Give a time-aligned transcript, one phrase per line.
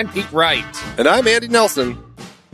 [0.00, 0.98] I'm Pete Wright.
[0.98, 2.02] And I'm Andy Nelson.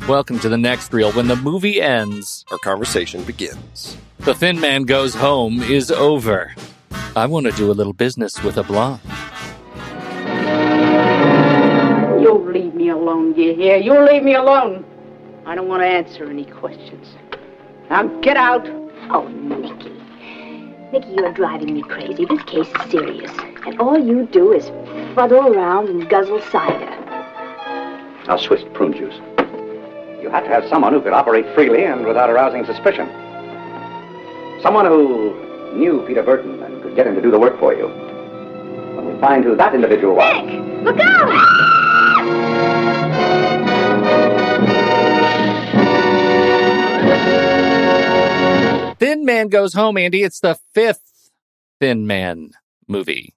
[0.09, 1.13] Welcome to the next reel.
[1.13, 3.97] When the movie ends, our conversation begins.
[4.19, 6.53] The Thin Man Goes Home is over.
[7.15, 9.01] I want to do a little business with a blonde.
[12.21, 13.77] You'll leave me alone, you hear?
[13.77, 14.85] you'll leave me alone.
[15.47, 17.15] I don't want to answer any questions.
[17.89, 18.67] Now get out.
[19.09, 19.93] Oh, Nicky.
[20.91, 22.25] Nicky, you're driving me crazy.
[22.25, 23.31] This case is serious.
[23.65, 24.67] And all you do is
[25.15, 27.06] fuddle around and guzzle cider.
[28.27, 29.15] Now, Swiss prune juice.
[30.21, 33.07] You have to have someone who could operate freely and without arousing suspicion.
[34.63, 35.33] Someone who
[35.77, 37.87] knew Peter Burton and could get him to do the work for you.
[37.87, 40.45] When we find who that individual was.
[40.45, 40.85] Nick!
[40.85, 41.29] Look out!
[41.31, 41.77] Ah!
[48.99, 50.25] Thin Man Goes Home, Andy.
[50.25, 51.31] It's the fifth
[51.81, 52.51] Thin Man
[52.89, 53.35] movie.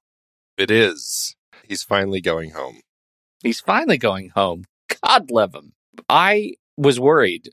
[0.57, 1.35] It is.
[1.67, 2.81] He's finally going home.
[3.43, 4.65] He's finally going home.
[5.03, 5.73] God love him.
[6.07, 7.49] I was worried,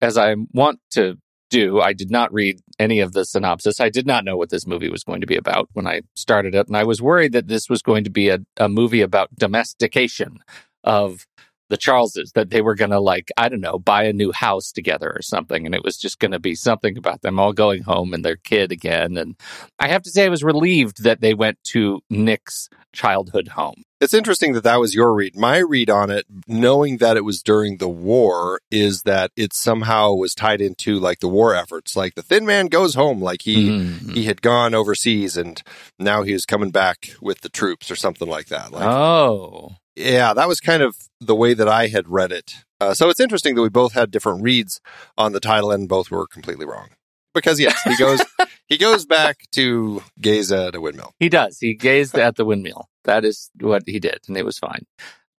[0.00, 1.16] as I want to
[1.50, 1.80] do.
[1.80, 3.80] I did not read any of the synopsis.
[3.80, 6.54] I did not know what this movie was going to be about when I started
[6.54, 6.68] it.
[6.68, 10.38] And I was worried that this was going to be a, a movie about domestication
[10.84, 11.26] of
[11.70, 14.72] the Charleses, that they were going to, like, I don't know, buy a new house
[14.72, 15.66] together or something.
[15.66, 18.36] And it was just going to be something about them all going home and their
[18.36, 19.18] kid again.
[19.18, 19.38] And
[19.78, 23.82] I have to say, I was relieved that they went to Nick's childhood home.
[24.00, 25.34] It's interesting that that was your read.
[25.36, 30.12] My read on it, knowing that it was during the war, is that it somehow
[30.12, 31.96] was tied into like the war efforts.
[31.96, 34.14] Like the Thin Man goes home, like he Mhm.
[34.14, 35.60] he had gone overseas and
[35.98, 38.70] now he was coming back with the troops or something like that.
[38.70, 39.72] Like, Oh.
[39.96, 42.52] yeah, that was kind of the way that I had read it.
[42.80, 44.80] Uh, so it's interesting that we both had different reads
[45.16, 46.90] on the title and both were completely wrong.
[47.34, 48.20] Because yes, he goes
[48.68, 51.14] he goes back to gaze at a windmill.
[51.18, 51.58] He does.
[51.58, 52.88] He gazed at the windmill.
[53.04, 54.86] That is what he did, and it was fine.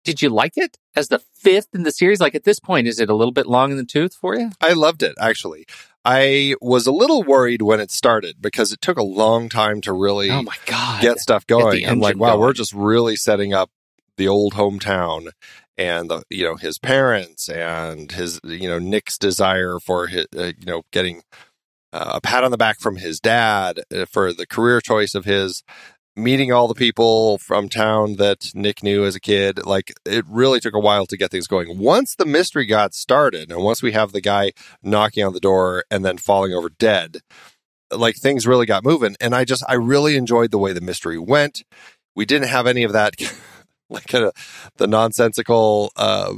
[0.04, 2.20] Did you like it as the fifth in the series?
[2.20, 4.50] Like at this point, is it a little bit long in the tooth for you?
[4.60, 5.66] I loved it actually.
[6.04, 9.92] I was a little worried when it started because it took a long time to
[9.92, 11.02] really Oh my god!
[11.02, 11.86] get stuff Get going.
[11.86, 12.40] I'm like, wow, going.
[12.40, 13.70] we're just really setting up
[14.16, 15.28] the old hometown
[15.76, 20.44] and the you know his parents and his you know Nick's desire for his uh,
[20.58, 21.22] you know getting
[21.92, 25.24] uh, a pat on the back from his dad uh, for the career choice of
[25.24, 25.62] his
[26.18, 29.64] meeting all the people from town that Nick knew as a kid.
[29.64, 31.78] Like it really took a while to get things going.
[31.78, 34.52] Once the mystery got started, and once we have the guy
[34.82, 37.18] knocking on the door and then falling over dead,
[37.90, 39.16] like things really got moving.
[39.20, 41.62] And I just I really enjoyed the way the mystery went.
[42.16, 43.14] We didn't have any of that
[43.90, 44.32] like kind of
[44.76, 46.34] the nonsensical uh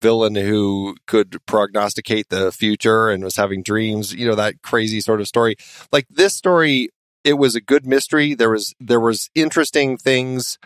[0.00, 5.20] villain who could prognosticate the future and was having dreams you know that crazy sort
[5.20, 5.56] of story.
[5.92, 6.90] Like this story
[7.24, 8.34] it was a good mystery.
[8.34, 10.58] There was there was interesting things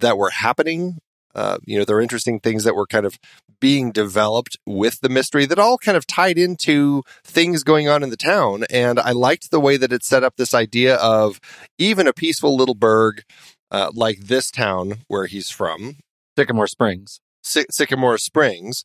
[0.00, 0.98] that were happening.
[1.34, 3.18] Uh, you know there were interesting things that were kind of
[3.60, 8.10] being developed with the mystery that all kind of tied into things going on in
[8.10, 8.64] the town.
[8.70, 11.40] And i liked the way that it set up this idea of
[11.78, 13.22] even a peaceful little burg
[13.70, 15.96] uh, like this town where he's from.
[16.36, 17.20] Sycamore Springs.
[17.46, 18.84] Sy- Sycamore Springs,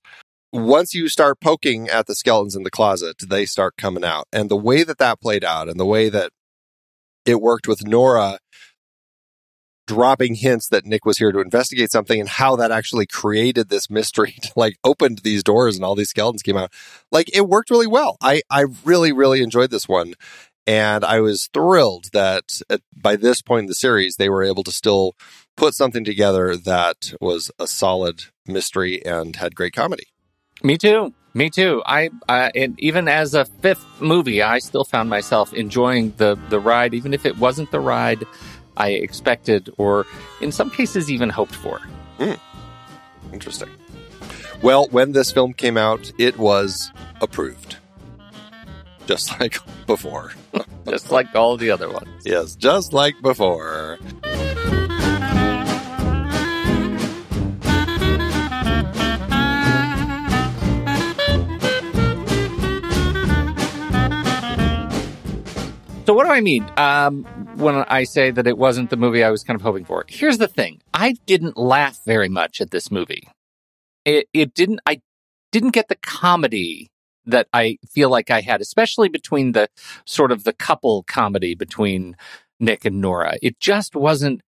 [0.53, 4.27] once you start poking at the skeletons in the closet, they start coming out.
[4.31, 6.31] And the way that that played out and the way that
[7.25, 8.39] it worked with Nora
[9.87, 13.89] dropping hints that Nick was here to investigate something and how that actually created this
[13.89, 16.71] mystery to like opened these doors and all these skeletons came out.
[17.11, 18.17] Like it worked really well.
[18.21, 20.13] I, I really, really enjoyed this one.
[20.67, 24.63] And I was thrilled that at, by this point in the series, they were able
[24.63, 25.15] to still
[25.55, 30.05] put something together that was a solid mystery and had great comedy.
[30.63, 31.13] Me too.
[31.33, 31.81] Me too.
[31.85, 36.59] I uh, and even as a fifth movie, I still found myself enjoying the the
[36.59, 38.23] ride, even if it wasn't the ride
[38.75, 40.05] I expected, or
[40.41, 41.79] in some cases even hoped for.
[43.31, 43.69] Interesting.
[44.61, 47.77] Well, when this film came out, it was approved.
[49.07, 49.57] Just like
[49.87, 50.33] before.
[50.87, 52.09] Just like all the other ones.
[52.25, 53.99] yes, just like before.
[66.11, 67.23] So what do I mean um,
[67.55, 70.03] when I say that it wasn't the movie I was kind of hoping for?
[70.09, 73.29] Here's the thing: I didn't laugh very much at this movie.
[74.03, 74.81] It, it didn't.
[74.85, 74.99] I
[75.53, 76.91] didn't get the comedy
[77.25, 79.69] that I feel like I had, especially between the
[80.05, 82.17] sort of the couple comedy between
[82.59, 83.37] Nick and Nora.
[83.41, 84.41] It just wasn't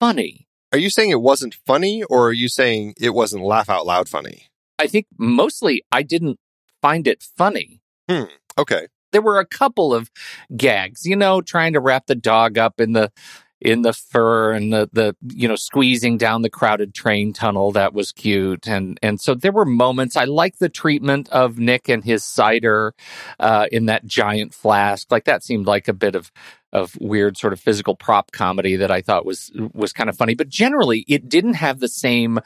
[0.00, 0.48] funny.
[0.72, 4.08] Are you saying it wasn't funny or are you saying it wasn't laugh out loud
[4.08, 4.48] funny?
[4.80, 6.40] I think mostly I didn't
[6.82, 7.82] find it funny.
[8.10, 8.24] Hmm.
[8.58, 8.88] Okay.
[9.14, 10.10] There were a couple of
[10.56, 13.10] gags, you know, trying to wrap the dog up in the
[13.60, 17.94] in the fur and the the you know squeezing down the crowded train tunnel that
[17.94, 18.68] was cute.
[18.68, 20.16] And and so there were moments.
[20.16, 22.94] I like the treatment of nick and his cider
[23.40, 25.10] uh in that giant flask.
[25.10, 26.30] Like that seemed like a bit of
[26.72, 30.34] of weird sort of physical prop comedy that i thought was was kind of funny.
[30.34, 32.40] But generally it didn't have the same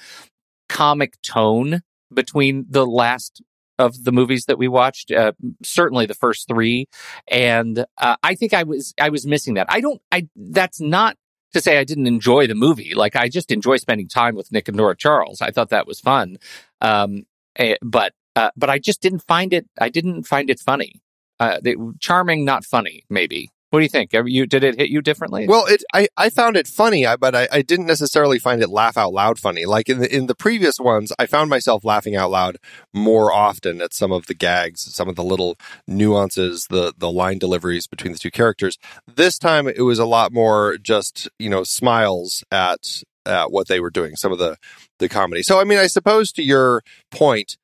[0.68, 1.82] comic tone
[2.12, 3.42] between the last
[3.78, 5.32] of the movies that we watched uh,
[5.62, 6.86] certainly the first three.
[7.28, 9.66] And uh, i think i was i was missing that.
[9.68, 11.16] I don't i that's not
[11.54, 12.94] to say i didn't enjoy the movie.
[12.94, 15.40] Like i just enjoy spending time with nick and nora charles.
[15.40, 16.38] I thought that was fun.
[16.80, 17.24] Um
[17.56, 21.00] eh, but uh, but i just didn't find it i didn't find it funny.
[21.40, 25.02] Uh they, charming not funny maybe what do you think you did it hit you
[25.02, 28.70] differently Well, it I, I found it funny, but I, I didn't necessarily find it
[28.70, 29.66] laugh out loud funny.
[29.66, 32.56] Like in the in the previous ones, I found myself laughing out loud
[32.94, 35.56] more often at some of the gags, some of the little
[35.86, 38.78] nuances, the the line deliveries between the two characters.
[39.06, 43.80] This time, it was a lot more just you know smiles at at what they
[43.80, 44.56] were doing, some of the
[44.98, 45.42] the comedy.
[45.42, 47.56] So, I mean, I suppose to your point,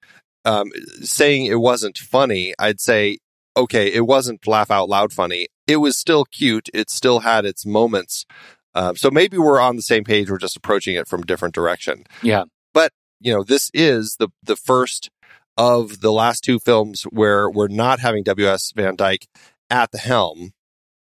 [0.45, 0.71] um,
[1.01, 3.19] saying it wasn't funny, I'd say
[3.57, 5.47] okay, it wasn't laugh out loud funny.
[5.67, 6.69] It was still cute.
[6.75, 8.27] It still had its moments.
[8.75, 10.31] Uh, so maybe we're on the same page.
[10.31, 12.05] We're just approaching it from a different direction.
[12.23, 15.11] yeah But You know, this is the the first
[15.57, 18.73] of the last two films where we're not having W.S.
[18.75, 19.27] Van Dyke
[19.71, 20.53] at the helm.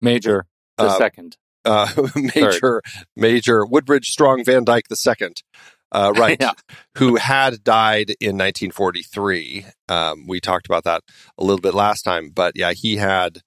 [0.00, 0.46] major
[0.78, 1.88] the Uh, second Uh,
[2.36, 2.80] major,
[3.16, 5.42] major Woodbridge Strong Van Dyke the second,
[5.90, 6.36] uh, right?
[6.40, 6.52] Yeah.
[6.98, 9.66] Who had died in 1943.
[9.88, 11.02] Um, we talked about that
[11.36, 13.40] a little bit last time, but yeah, he had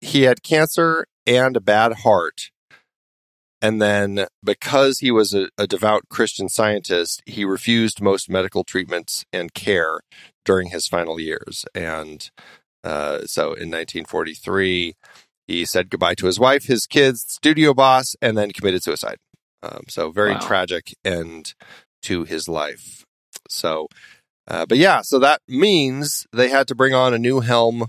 [0.00, 2.50] he had cancer and a bad heart.
[3.60, 9.24] And then, because he was a, a devout Christian scientist, he refused most medical treatments
[9.32, 10.00] and care
[10.44, 11.64] during his final years.
[11.74, 12.30] And
[12.84, 14.94] uh, so, in 1943,
[15.48, 19.16] he said goodbye to his wife, his kids, studio boss, and then committed suicide.
[19.62, 20.38] Um, so, very Wow.
[20.46, 21.54] tragic end
[22.02, 23.04] to his life.
[23.48, 23.88] So,
[24.46, 27.86] uh, but yeah, so that means they had to bring on a new helm,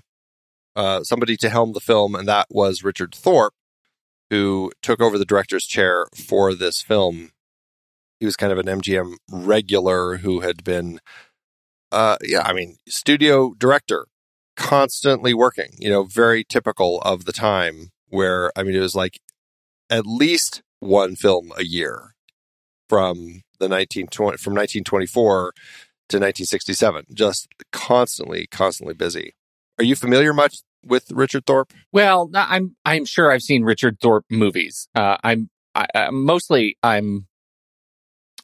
[0.76, 3.54] uh, somebody to helm the film, and that was Richard Thorpe,
[4.30, 7.32] who took over the director's chair for this film.
[8.20, 11.00] He was kind of an MGM regular who had been,
[11.92, 14.08] uh, yeah, I mean, studio director,
[14.56, 19.20] constantly working, you know, very typical of the time where, I mean, it was like
[19.90, 22.14] at least one film a year
[22.88, 25.54] from the 1920 from 1924
[26.10, 29.34] to 1967 just constantly constantly busy
[29.80, 34.26] are you familiar much with richard thorpe Well, I'm I'm sure I've seen Richard Thorpe
[34.30, 34.88] movies.
[34.96, 37.28] Uh, I'm I, mostly I'm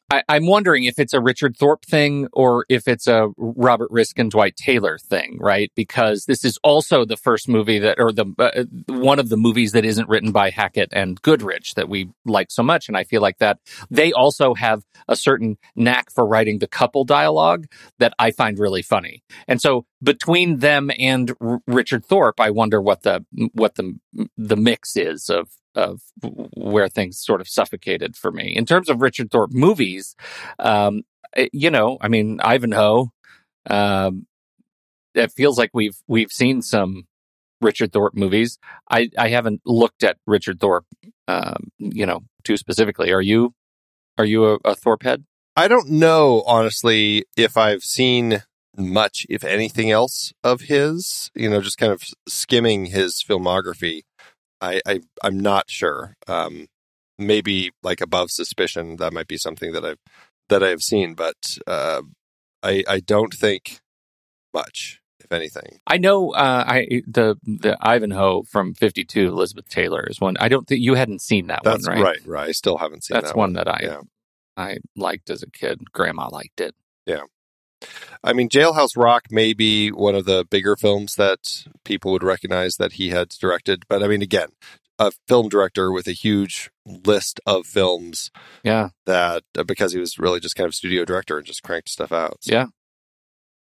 [0.08, 4.28] I, I'm wondering if it's a Richard Thorpe thing or if it's a Robert Riskin
[4.28, 5.72] Dwight Taylor thing, right?
[5.74, 9.72] Because this is also the first movie that, or the uh, one of the movies
[9.72, 13.20] that isn't written by Hackett and Goodrich that we like so much, and I feel
[13.20, 13.58] like that
[13.90, 17.66] they also have a certain knack for writing the couple dialogue
[17.98, 19.24] that I find really funny.
[19.48, 23.98] And so between them and R- Richard Thorpe, I wonder what the what the
[24.36, 28.54] the mix is of of where things sort of suffocated for me.
[28.56, 30.16] In terms of Richard Thorpe movies,
[30.58, 31.02] um,
[31.36, 33.10] eh, you know, I mean Ivanhoe.
[33.68, 34.26] Um,
[35.14, 37.06] it feels like we've we've seen some
[37.60, 38.58] Richard Thorpe movies.
[38.90, 40.86] I I haven't looked at Richard Thorpe,
[41.28, 43.12] um, you know, too specifically.
[43.12, 43.54] Are you
[44.18, 45.24] are you a, a Thorpe head?
[45.58, 48.42] I don't know, honestly, if I've seen
[48.76, 51.30] much, if anything else, of his.
[51.34, 54.02] You know, just kind of skimming his filmography.
[54.60, 56.16] I, I I'm not sure.
[56.26, 56.66] Um,
[57.18, 59.98] maybe like above suspicion, that might be something that I've
[60.48, 62.02] that I've seen, but uh,
[62.62, 63.80] I I don't think
[64.54, 65.80] much, if anything.
[65.86, 70.36] I know uh, I the the Ivanhoe from Fifty Two, Elizabeth Taylor is one.
[70.38, 72.04] I don't think you hadn't seen that That's one, right?
[72.04, 72.26] right.
[72.26, 72.48] Right.
[72.48, 74.00] I still haven't seen That's that one That's one that I Yeah.
[74.56, 75.92] I liked as a kid.
[75.92, 76.74] Grandma liked it.
[78.24, 82.76] I mean, Jailhouse Rock may be one of the bigger films that people would recognize
[82.76, 83.84] that he had directed.
[83.88, 84.48] But I mean, again,
[84.98, 88.30] a film director with a huge list of films
[88.64, 91.88] Yeah, that uh, because he was really just kind of studio director and just cranked
[91.90, 92.38] stuff out.
[92.42, 92.66] So, yeah.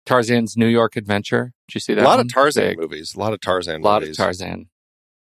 [0.05, 1.51] Tarzan's New York Adventure.
[1.67, 2.03] Did you see that?
[2.03, 2.27] a lot one?
[2.27, 2.77] of Tarzan Big.
[2.79, 3.15] movies.
[3.15, 4.19] A lot of Tarzan A lot movies.
[4.19, 4.69] of Tarzan.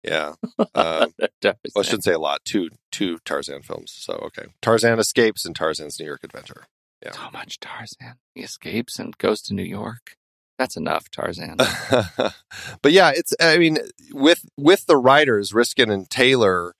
[0.03, 0.33] Yeah.
[0.75, 1.07] Uh,
[1.41, 1.57] Tarzan.
[1.73, 2.41] well, I shouldn't say a lot.
[2.43, 3.93] Two two Tarzan films.
[3.95, 6.65] So okay, Tarzan escapes and Tarzan's New York Adventure.
[7.11, 8.15] So much Tarzan.
[8.33, 10.15] He escapes and goes to New York.
[10.57, 11.57] That's enough, Tarzan.
[12.81, 13.79] but yeah, it's I mean
[14.11, 16.73] with with the writers Riskin and Taylor,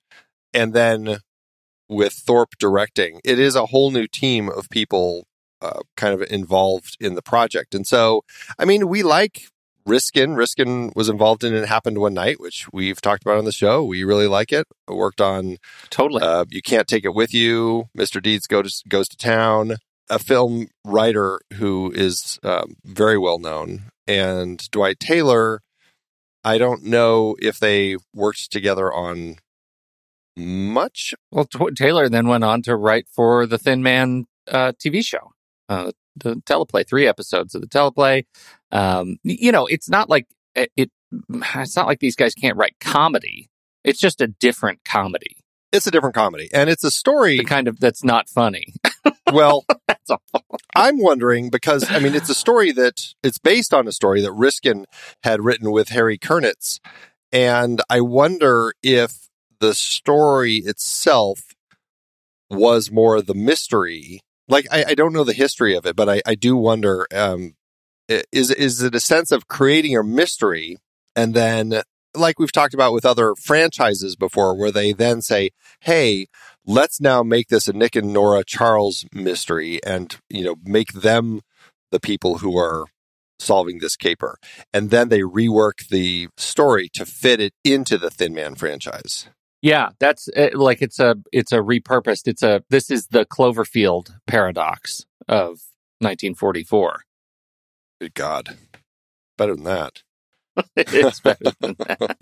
[0.52, 1.18] and then
[1.88, 5.26] with Thorpe directing, it is a whole new team of people
[5.60, 7.74] uh, kind of involved in the project.
[7.74, 8.22] And so,
[8.58, 9.48] I mean, we like
[9.86, 10.34] Riskin.
[10.34, 13.84] Riskin was involved in It Happened One Night, which we've talked about on the show.
[13.84, 14.66] We really like it.
[14.88, 15.58] Worked on
[15.90, 16.22] totally.
[16.22, 18.22] uh, You Can't Take It With You, Mr.
[18.22, 19.76] Deeds go to, Goes to Town,
[20.10, 23.84] a film writer who is um, very well known.
[24.06, 25.60] And Dwight Taylor,
[26.44, 29.36] I don't know if they worked together on
[30.36, 31.14] much.
[31.30, 35.32] Well, Tw- Taylor then went on to write for the Thin Man uh, TV show,
[35.68, 38.24] uh, the teleplay, three episodes of the teleplay.
[38.72, 40.90] Um, you know, it's not like it, it.
[41.56, 43.48] It's not like these guys can't write comedy.
[43.84, 45.36] It's just a different comedy,
[45.72, 46.48] It's a different comedy.
[46.52, 47.36] And it's a story.
[47.38, 48.74] the kind of that's not funny.
[49.34, 49.64] well,
[50.06, 50.58] That's all.
[50.74, 54.32] I'm wondering because I mean it's a story that it's based on a story that
[54.32, 54.86] Riskin
[55.22, 56.80] had written with Harry Kurnitz,
[57.32, 59.28] and I wonder if
[59.60, 61.54] the story itself
[62.50, 64.20] was more the mystery.
[64.48, 67.54] Like I, I don't know the history of it, but I, I do wonder um,
[68.08, 70.76] is is it a sense of creating a mystery
[71.16, 71.82] and then
[72.14, 76.26] like we've talked about with other franchises before, where they then say, "Hey,
[76.66, 81.40] let's now make this a Nick and Nora Charles mystery and, you know, make them
[81.90, 82.86] the people who are
[83.38, 84.38] solving this caper.
[84.72, 89.28] And then they rework the story to fit it into the Thin Man franchise.
[89.62, 92.28] Yeah, that's uh, like it's a it's a repurposed.
[92.28, 95.62] It's a this is the Cloverfield paradox of
[96.00, 97.00] 1944.
[98.00, 98.58] Good God.
[99.38, 100.02] Better than that.
[100.76, 102.16] it's better than that.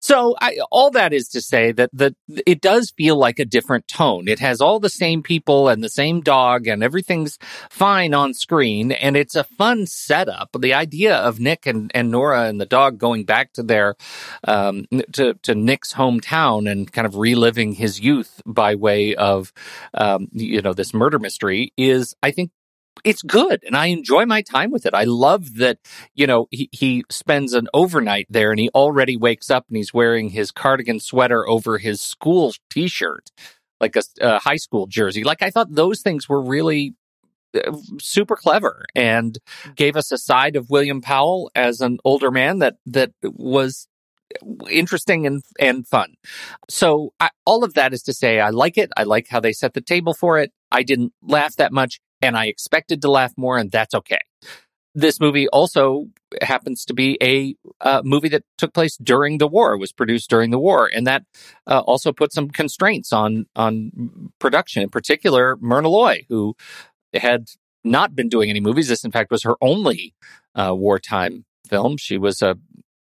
[0.00, 2.14] So I, all that is to say that that
[2.46, 4.28] it does feel like a different tone.
[4.28, 7.38] It has all the same people and the same dog and everything's
[7.70, 10.50] fine on screen and it's a fun setup.
[10.56, 13.96] The idea of Nick and, and Nora and the dog going back to their
[14.44, 19.52] um, to to Nick's hometown and kind of reliving his youth by way of
[19.94, 22.50] um, you know this murder mystery is I think
[23.04, 24.94] it's good and I enjoy my time with it.
[24.94, 25.78] I love that
[26.14, 29.94] you know, he, he spends an overnight there and he already wakes up and he's
[29.94, 33.30] wearing his cardigan sweater over his school t shirt,
[33.80, 35.24] like a, a high school jersey.
[35.24, 36.94] Like, I thought those things were really
[37.54, 39.38] uh, super clever and
[39.76, 43.88] gave us a side of William Powell as an older man that, that was
[44.68, 46.14] interesting and and fun.
[46.68, 48.90] So I, all of that is to say I like it.
[48.96, 50.52] I like how they set the table for it.
[50.70, 54.20] I didn't laugh that much and I expected to laugh more and that's okay
[54.96, 56.06] this movie also
[56.40, 60.50] happens to be a uh, movie that took place during the war, was produced during
[60.50, 61.24] the war, and that
[61.66, 64.82] uh, also put some constraints on on production.
[64.82, 66.56] In particular, Myrna Loy, who
[67.12, 67.50] had
[67.84, 68.88] not been doing any movies.
[68.88, 70.14] This, in fact, was her only
[70.54, 71.98] uh, wartime film.
[71.98, 72.56] She was a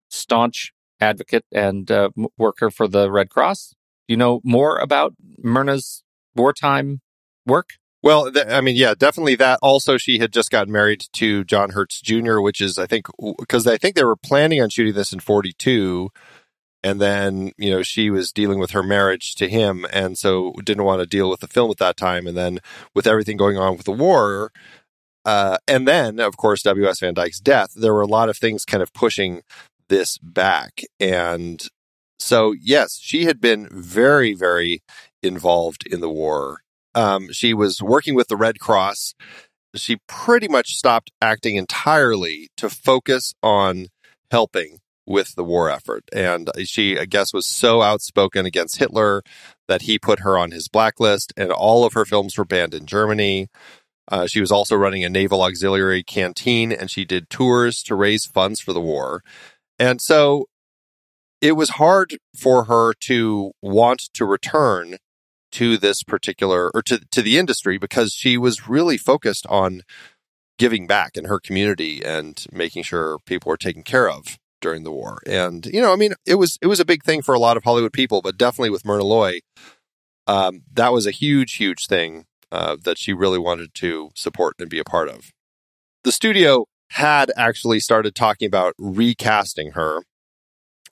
[0.09, 3.75] staunch advocate and uh, worker for the Red Cross.
[4.07, 6.05] Do you know more about Myrna's
[6.37, 7.01] wartime
[7.45, 7.71] work?
[8.03, 9.59] Well, th- I mean, yeah, definitely that.
[9.63, 13.07] Also, she had just gotten married to John Hertz Jr., which is, I think,
[13.39, 16.11] because I think they were planning on shooting this in 42.
[16.83, 19.85] And then, you know, she was dealing with her marriage to him.
[19.93, 22.27] And so didn't want to deal with the film at that time.
[22.27, 22.61] And then
[22.95, 24.51] with everything going on with the war,
[25.27, 27.01] uh, and then, of course, W.S.
[27.01, 29.43] Van Dyke's death, there were a lot of things kind of pushing
[29.89, 30.81] this back.
[30.99, 31.63] And
[32.19, 34.83] so, yes, she had been very, very
[35.23, 36.63] involved in the war
[36.95, 39.15] um, she was working with the Red Cross.
[39.75, 43.87] She pretty much stopped acting entirely to focus on
[44.31, 46.05] helping with the war effort.
[46.13, 49.23] And she, I guess, was so outspoken against Hitler
[49.69, 52.87] that he put her on his blacklist, and all of her films were banned in
[52.87, 53.49] Germany.
[54.09, 58.27] Uh, she was also running a naval auxiliary canteen, and she did tours to raise
[58.27, 59.23] funds for the war.
[59.79, 60.47] And so
[61.41, 64.99] it was hard for her to want to return
[65.53, 69.83] to this particular or to, to the industry because she was really focused on
[70.59, 74.93] giving back in her community and making sure people were taken care of during the
[74.93, 75.19] war.
[75.27, 77.57] And, you know, I mean, it was, it was a big thing for a lot
[77.57, 79.41] of Hollywood people, but definitely with Myrna Loy,
[80.27, 84.69] um, that was a huge, huge thing uh, that she really wanted to support and
[84.69, 85.31] be a part of.
[86.05, 90.03] The studio had actually started talking about recasting her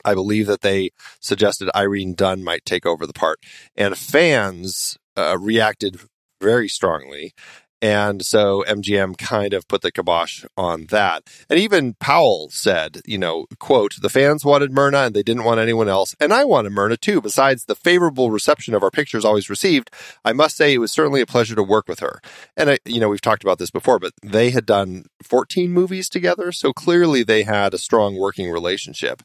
[0.05, 0.91] I believe that they
[1.21, 3.41] suggested Irene Dunne might take over the part,
[3.77, 6.01] and fans uh, reacted
[6.41, 7.35] very strongly.
[7.81, 11.23] And so MGM kind of put the kibosh on that.
[11.49, 15.61] And even Powell said, you know, quote, the fans wanted Myrna and they didn't want
[15.61, 16.17] anyone else.
[16.19, 17.21] And I wanted Myrna too.
[17.21, 19.91] Besides the favorable reception of our pictures always received,
[20.25, 22.21] I must say it was certainly a pleasure to work with her.
[22.57, 26.09] And I, you know, we've talked about this before, but they had done 14 movies
[26.09, 26.51] together.
[26.51, 29.23] So clearly they had a strong working relationship.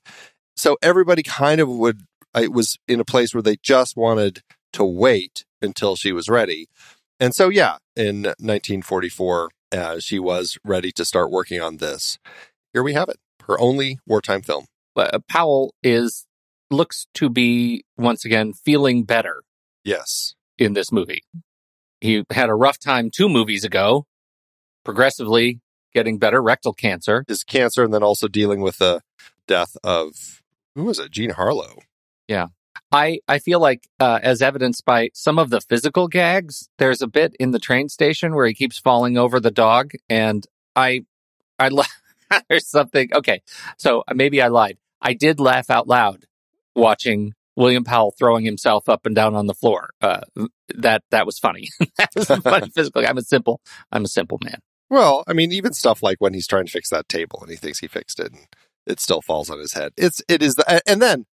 [0.55, 2.01] So everybody kind of would,
[2.35, 4.41] it was in a place where they just wanted
[4.73, 6.67] to wait until she was ready.
[7.19, 12.17] And so, yeah, in 1944, uh, she was ready to start working on this.
[12.73, 14.65] Here we have it, her only wartime film.
[14.95, 16.25] Uh, Powell is
[16.69, 19.43] looks to be once again feeling better.
[19.83, 21.23] Yes, in this movie,
[22.01, 24.05] he had a rough time two movies ago,
[24.83, 25.61] progressively
[25.93, 29.01] getting better rectal cancer, his cancer, and then also dealing with the
[29.47, 30.41] death of
[30.75, 31.11] who was it?
[31.11, 31.79] Jean Harlow.
[32.27, 32.47] Yeah.
[32.91, 37.07] I, I feel like, uh, as evidenced by some of the physical gags, there's a
[37.07, 39.91] bit in the train station where he keeps falling over the dog.
[40.09, 41.05] And I,
[41.57, 41.69] I,
[42.49, 43.09] there's something.
[43.13, 43.41] Okay.
[43.77, 44.77] So maybe I lied.
[45.01, 46.25] I did laugh out loud
[46.75, 49.89] watching William Powell throwing himself up and down on the floor.
[50.01, 50.21] Uh,
[50.75, 51.69] that, that was funny.
[51.97, 53.05] that was funny physical.
[53.05, 53.59] I'm a simple,
[53.91, 54.59] I'm a simple man.
[54.89, 57.57] Well, I mean, even stuff like when he's trying to fix that table and he
[57.57, 58.31] thinks he fixed it.
[58.31, 58.45] And
[58.85, 59.93] it still falls on his head.
[59.97, 61.25] It's it is the, and then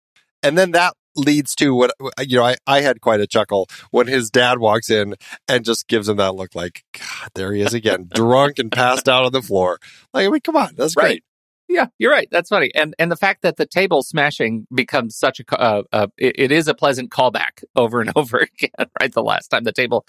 [0.42, 4.06] and then that leads to what you know I, I had quite a chuckle when
[4.06, 5.16] his dad walks in
[5.48, 9.08] and just gives him that look like god there he is again drunk and passed
[9.08, 9.78] out on the floor
[10.14, 11.04] like i mean come on that's right.
[11.04, 11.24] great
[11.68, 15.40] yeah you're right that's funny and and the fact that the table smashing becomes such
[15.40, 19.22] a uh, uh, it, it is a pleasant callback over and over again right the
[19.22, 20.06] last time the table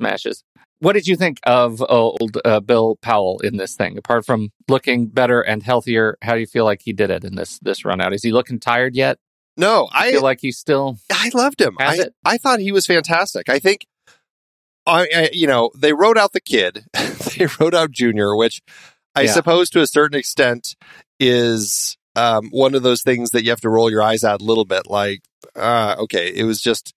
[0.00, 0.44] smashes
[0.84, 3.96] what did you think of old uh, Bill Powell in this thing?
[3.96, 7.36] Apart from looking better and healthier, how do you feel like he did it in
[7.36, 8.12] this this run out?
[8.12, 9.18] Is he looking tired yet?
[9.56, 10.98] No, I feel like he's still.
[11.10, 11.76] I loved him.
[11.80, 12.14] I, it?
[12.24, 13.48] I thought he was fantastic.
[13.48, 13.86] I think,
[14.86, 18.60] I, I you know, they wrote out the kid, they wrote out Junior, which
[19.14, 19.32] I yeah.
[19.32, 20.76] suppose to a certain extent
[21.18, 24.44] is um, one of those things that you have to roll your eyes at a
[24.44, 24.88] little bit.
[24.88, 25.22] Like,
[25.56, 26.94] uh, okay, it was just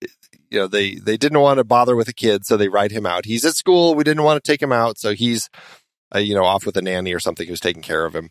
[0.49, 3.06] you know they they didn't want to bother with a kid, so they write him
[3.06, 3.25] out.
[3.25, 3.95] He's at school.
[3.95, 5.49] We didn't want to take him out, so he's
[6.13, 8.30] uh, you know off with a nanny or something who's taking care of him.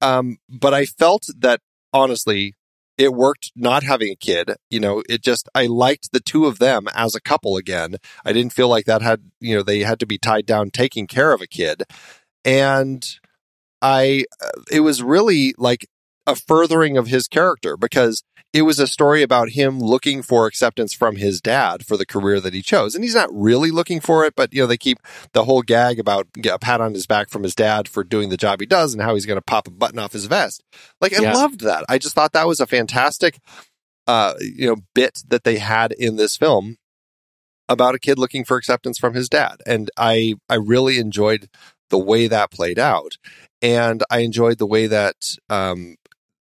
[0.00, 1.60] Um, but I felt that
[1.92, 2.54] honestly,
[2.96, 4.52] it worked not having a kid.
[4.70, 7.96] You know, it just I liked the two of them as a couple again.
[8.24, 11.06] I didn't feel like that had you know they had to be tied down taking
[11.06, 11.82] care of a kid,
[12.44, 13.04] and
[13.82, 15.88] I uh, it was really like
[16.30, 20.92] a furthering of his character because it was a story about him looking for acceptance
[20.92, 22.94] from his dad for the career that he chose.
[22.94, 24.98] And he's not really looking for it, but you know, they keep
[25.32, 28.36] the whole gag about a pat on his back from his dad for doing the
[28.36, 30.62] job he does and how he's going to pop a button off his vest.
[31.00, 31.34] Like I yeah.
[31.34, 31.84] loved that.
[31.88, 33.38] I just thought that was a fantastic,
[34.06, 36.76] uh, you know, bit that they had in this film
[37.68, 39.60] about a kid looking for acceptance from his dad.
[39.64, 41.48] And I, I really enjoyed
[41.88, 43.16] the way that played out.
[43.62, 45.96] And I enjoyed the way that um,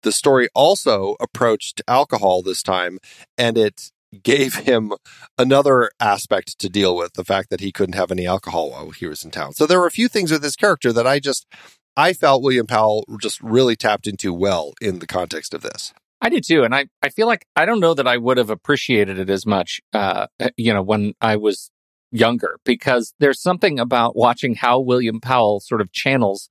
[0.04, 3.00] the story also approached alcohol this time
[3.38, 4.94] and it gave him
[5.38, 9.08] another aspect to deal with the fact that he couldn't have any alcohol while he
[9.08, 9.54] was in town.
[9.54, 11.48] So there were a few things with this character that I just
[11.96, 15.94] I felt William Powell just really tapped into well in the context of this.
[16.22, 18.50] I did too, and I, I feel like I don't know that I would have
[18.50, 21.70] appreciated it as much, uh, you know, when I was
[22.12, 26.48] younger, because there's something about watching how William Powell sort of channels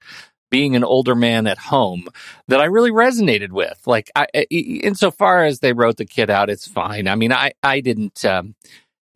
[0.53, 2.07] being an older man at home
[2.47, 3.81] that I really resonated with.
[3.87, 7.09] Like, I, insofar as they wrote the kid out, it's fine.
[7.09, 8.25] I mean, I I didn't.
[8.25, 8.55] Um,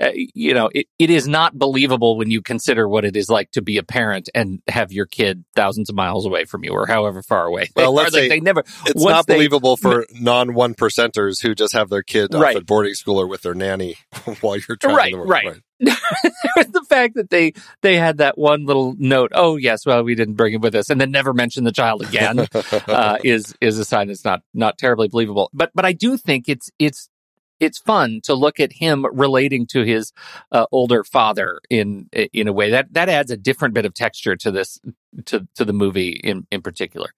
[0.00, 3.50] uh, you know, it, it is not believable when you consider what it is like
[3.52, 6.86] to be a parent and have your kid thousands of miles away from you or
[6.86, 7.70] however far away.
[7.74, 8.62] Well, let's say they never.
[8.86, 12.54] It's not they, believable for non one percenters who just have their kid right.
[12.54, 13.96] off at boarding school or with their nanny
[14.40, 15.28] while you're trying right, to work.
[15.28, 15.62] Right, right.
[15.80, 19.32] the fact that they they had that one little note.
[19.34, 22.02] Oh yes, well we didn't bring him with us, and then never mention the child
[22.02, 22.46] again
[22.88, 25.50] uh, is is a sign that's not not terribly believable.
[25.52, 27.10] But but I do think it's it's
[27.60, 30.12] it's fun to look at him relating to his
[30.52, 34.36] uh, older father in in a way that that adds a different bit of texture
[34.36, 34.78] to this
[35.24, 37.10] to to the movie in in particular.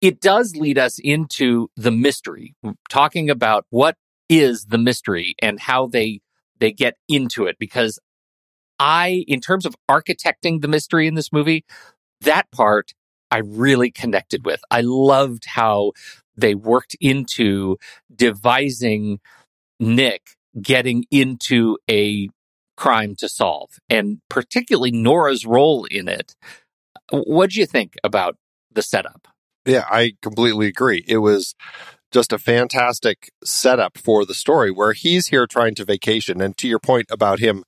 [0.00, 2.54] It does lead us into the mystery,
[2.88, 3.96] talking about what
[4.30, 6.20] is the mystery and how they
[6.58, 7.98] they get into it because
[8.78, 11.64] I in terms of architecting the mystery in this movie,
[12.22, 12.92] that part
[13.30, 14.60] I really connected with.
[14.70, 15.92] I loved how
[16.36, 17.76] they worked into
[18.14, 19.20] devising
[19.80, 22.28] Nick getting into a
[22.76, 26.34] crime to solve, and particularly Nora's role in it.
[27.10, 28.36] What do you think about
[28.72, 29.26] the setup?
[29.66, 31.04] Yeah, I completely agree.
[31.06, 31.54] It was
[32.10, 36.40] just a fantastic setup for the story where he's here trying to vacation.
[36.40, 37.64] And to your point about him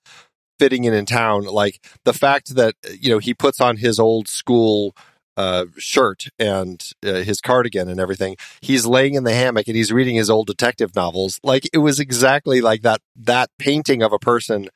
[0.58, 4.28] fitting in in town, like the fact that, you know, he puts on his old
[4.28, 4.96] school
[5.36, 8.36] uh, shirt and uh, his cardigan and everything.
[8.60, 11.40] He's laying in the hammock and he's reading his old detective novels.
[11.42, 14.68] Like it was exactly like that that painting of a person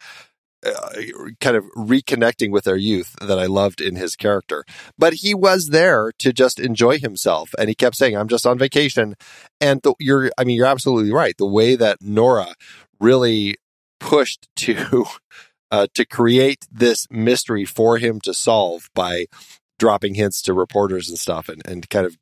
[0.65, 0.91] uh,
[1.41, 4.65] kind of reconnecting with their youth that I loved in his character.
[4.99, 8.59] But he was there to just enjoy himself, and he kept saying, "I'm just on
[8.59, 9.15] vacation."
[9.61, 11.37] And the, you're, I mean, you're absolutely right.
[11.37, 12.55] The way that Nora
[12.99, 13.57] really
[14.01, 15.05] pushed to
[15.71, 19.27] uh, to create this mystery for him to solve by
[19.79, 22.17] dropping hints to reporters and stuff and, and kind of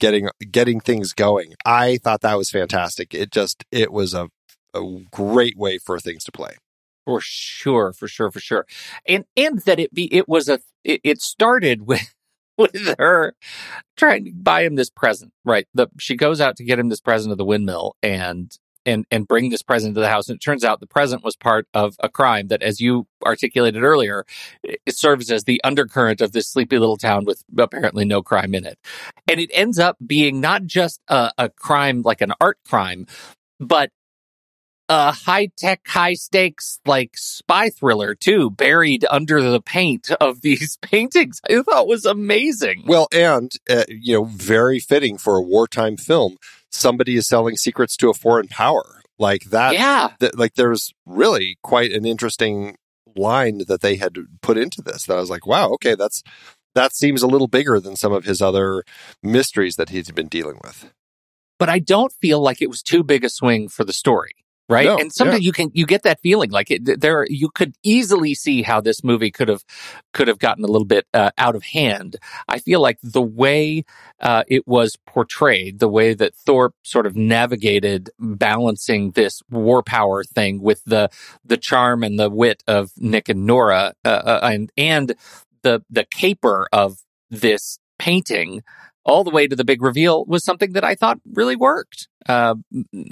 [0.00, 1.54] getting getting things going.
[1.64, 3.14] I thought that was fantastic.
[3.14, 4.28] It just it was a
[4.74, 6.56] a great way for things to play.
[7.04, 8.66] For sure, for sure, for sure.
[9.06, 12.14] And and that it be it was a it, it started with
[12.56, 13.34] with her
[13.96, 15.66] trying to buy him this present, right?
[15.74, 19.26] The she goes out to get him this present of the windmill and and and
[19.26, 20.28] bring this present to the house.
[20.28, 23.82] And it turns out the present was part of a crime that, as you articulated
[23.82, 24.24] earlier,
[24.62, 28.64] it serves as the undercurrent of this sleepy little town with apparently no crime in
[28.64, 28.78] it.
[29.26, 33.06] And it ends up being not just a, a crime like an art crime,
[33.60, 33.90] but
[34.88, 40.78] a high tech, high stakes, like spy thriller too, buried under the paint of these
[40.82, 41.40] paintings.
[41.48, 42.84] I thought was amazing.
[42.86, 46.36] Well, and uh, you know, very fitting for a wartime film
[46.70, 49.72] somebody is selling secrets to a foreign power like that.
[49.74, 50.10] Yeah.
[50.20, 52.76] Th- like there's really quite an interesting
[53.16, 56.22] line that they had put into this that I was like, wow, okay, that's
[56.74, 58.84] that seems a little bigger than some of his other
[59.22, 60.92] mysteries that he's been dealing with.
[61.58, 64.32] But I don't feel like it was too big a swing for the story
[64.68, 65.46] right No, and sometimes yeah.
[65.46, 69.02] you can you get that feeling like it there you could easily see how this
[69.02, 69.64] movie could have
[70.12, 72.16] could have gotten a little bit uh, out of hand
[72.48, 73.84] i feel like the way
[74.20, 80.22] uh, it was portrayed the way that thorpe sort of navigated balancing this war power
[80.24, 81.08] thing with the
[81.44, 85.14] the charm and the wit of nick and nora uh, uh, and and
[85.62, 86.98] the the caper of
[87.30, 88.62] this painting
[89.08, 92.08] all the way to the big reveal was something that I thought really worked.
[92.28, 92.56] Uh,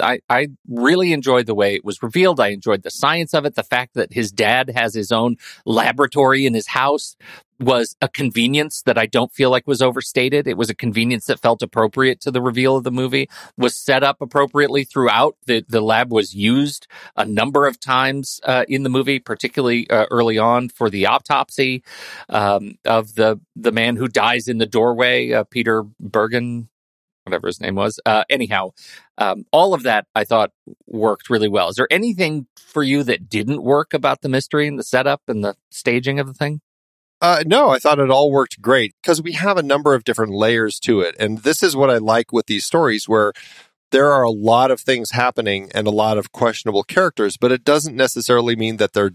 [0.00, 2.38] I, I really enjoyed the way it was revealed.
[2.38, 3.54] I enjoyed the science of it.
[3.54, 7.16] The fact that his dad has his own laboratory in his house
[7.58, 10.46] was a convenience that I don't feel like was overstated.
[10.46, 14.02] It was a convenience that felt appropriate to the reveal of the movie, was set
[14.02, 15.36] up appropriately throughout.
[15.46, 20.06] The, the lab was used a number of times uh, in the movie, particularly uh,
[20.10, 21.82] early on for the autopsy
[22.28, 26.68] um, of the, the man who dies in the doorway, uh, Peter Bergen,
[27.26, 28.00] whatever his name was.
[28.06, 28.70] Uh, anyhow,
[29.18, 30.52] um, all of that I thought
[30.86, 31.68] worked really well.
[31.68, 35.44] Is there anything for you that didn't work about the mystery and the setup and
[35.44, 36.60] the staging of the thing?
[37.20, 40.32] Uh, no, I thought it all worked great because we have a number of different
[40.32, 41.16] layers to it.
[41.18, 43.32] And this is what I like with these stories where
[43.90, 47.64] there are a lot of things happening and a lot of questionable characters, but it
[47.64, 49.12] doesn't necessarily mean that they're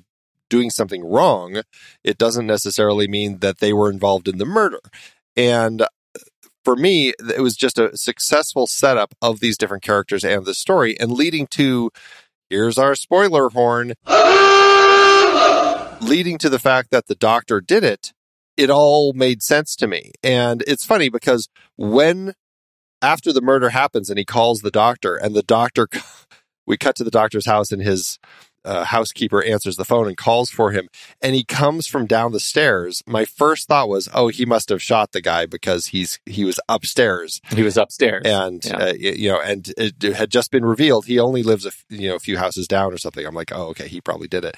[0.49, 1.61] doing something wrong,
[2.03, 4.81] it doesn't necessarily mean that they were involved in the murder.
[5.37, 5.85] And
[6.63, 10.99] for me, it was just a successful setup of these different characters and the story,
[10.99, 11.91] and leading to
[12.49, 13.93] here's our spoiler horn,
[16.01, 18.13] leading to the fact that the doctor did it.
[18.57, 20.11] It all made sense to me.
[20.21, 21.47] And it's funny because
[21.77, 22.33] when
[23.01, 25.87] after the murder happens and he calls the doctor, and the doctor,
[26.67, 28.19] we cut to the doctor's house and his
[28.65, 30.87] uh, housekeeper answers the phone and calls for him
[31.21, 34.81] and he comes from down the stairs my first thought was oh he must have
[34.81, 38.23] shot the guy because he's he was upstairs He was upstairs.
[38.25, 38.77] and Yeah.
[38.77, 42.07] uh, you know and it had just been revealed he only lives a f- you
[42.09, 44.55] know a few houses down or something i'm like oh okay he probably did it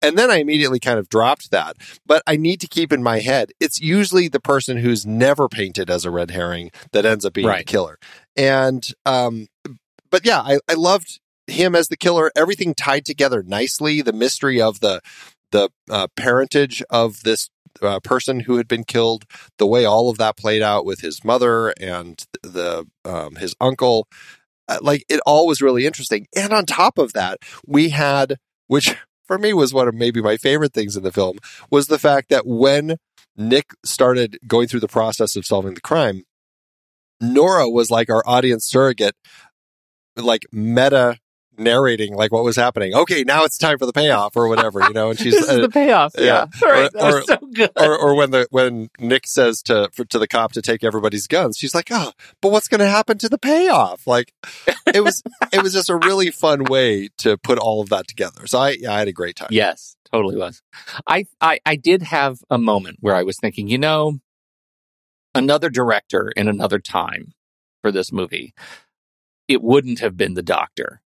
[0.00, 3.18] and then i immediately kind of dropped that but i need to keep in my
[3.20, 7.32] head it's usually the person who's never painted as a red herring that ends up
[7.34, 7.66] being the Right.
[7.66, 7.98] killer
[8.36, 9.46] and um
[10.10, 14.60] but yeah i i loved him as the killer everything tied together nicely the mystery
[14.60, 15.00] of the
[15.50, 17.50] the uh, parentage of this
[17.80, 19.24] uh, person who had been killed
[19.58, 24.06] the way all of that played out with his mother and the um, his uncle
[24.68, 26.26] uh, like it all was really interesting.
[26.36, 28.94] And on top of that we had which
[29.26, 31.38] for me was one of maybe my favorite things in the film
[31.70, 32.96] was the fact that when
[33.34, 36.24] nick started going through the process of solving the crime
[37.18, 39.14] nora was like our audience surrogate
[40.16, 41.16] like meta
[41.62, 44.92] narrating like what was happening okay now it's time for the payoff or whatever you
[44.92, 46.12] know and she's this is uh, the payoff.
[46.18, 46.24] yeah.
[46.24, 46.46] Yeah.
[46.62, 46.84] All right.
[46.86, 47.70] Or- that was or- so good.
[47.76, 51.26] or, or when the when Nick says to for, to the cop to take everybody's
[51.26, 54.32] guns, she's like, "Oh, but what's going to happen to the payoff?" Like,
[54.94, 55.22] it was
[55.52, 58.46] it was just a really fun way to put all of that together.
[58.46, 59.48] So I yeah, I had a great time.
[59.50, 60.62] Yes, totally was.
[61.06, 64.18] I, I I did have a moment where I was thinking, you know,
[65.34, 67.32] another director in another time
[67.82, 68.54] for this movie,
[69.48, 71.02] it wouldn't have been the doctor.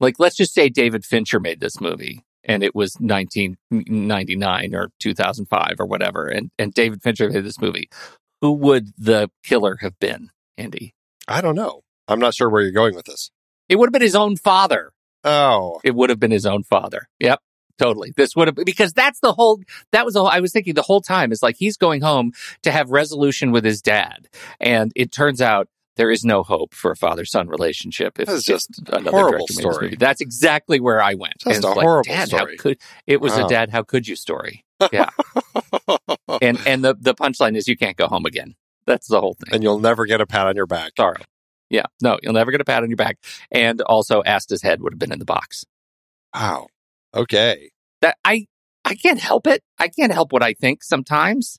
[0.00, 5.74] Like, let's just say David Fincher made this movie and it was 1999 or 2005
[5.78, 7.90] or whatever, and, and David Fincher made this movie.
[8.40, 10.94] Who would the killer have been, Andy?
[11.26, 11.82] I don't know.
[12.08, 13.30] I'm not sure where you're going with this.
[13.68, 14.92] It would have been his own father.
[15.24, 17.08] Oh, it would have been his own father.
[17.18, 17.40] Yep.
[17.78, 18.12] Totally.
[18.16, 19.60] This would have because that's the whole
[19.92, 22.32] that was the whole I was thinking the whole time is like he's going home
[22.62, 24.28] to have resolution with his dad.
[24.60, 28.42] And it turns out there is no hope for a father son relationship if That's
[28.44, 29.86] just another horrible director made this story.
[29.86, 29.96] movie.
[29.96, 31.34] That's exactly where I went.
[31.38, 32.56] Just it's a like, horrible dad, story.
[32.56, 33.46] How could it was Wow.
[33.46, 34.64] a dad, how could you story.
[34.92, 35.08] Yeah.
[36.42, 38.54] and and the, the punchline is you can't go home again.
[38.86, 39.54] That's the whole thing.
[39.54, 40.92] and you'll never get a pat on your back.
[40.96, 41.22] Sorrow.
[41.70, 41.86] Yeah.
[42.02, 43.18] No, you'll never get a pat on your back.
[43.50, 45.64] And also Asta's head would have been in the box.
[46.34, 46.68] Wow.
[47.14, 47.70] Okay.
[48.02, 48.46] that I
[48.84, 49.62] I can't help it.
[49.78, 51.58] I can't help what I think sometimes.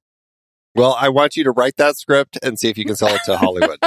[0.75, 3.21] Well, I want you to write that script and see if you can sell it
[3.25, 3.79] to Hollywood.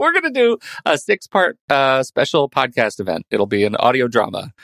[0.00, 3.26] We're gonna do a six part uh, special podcast event.
[3.30, 4.54] It'll be an audio drama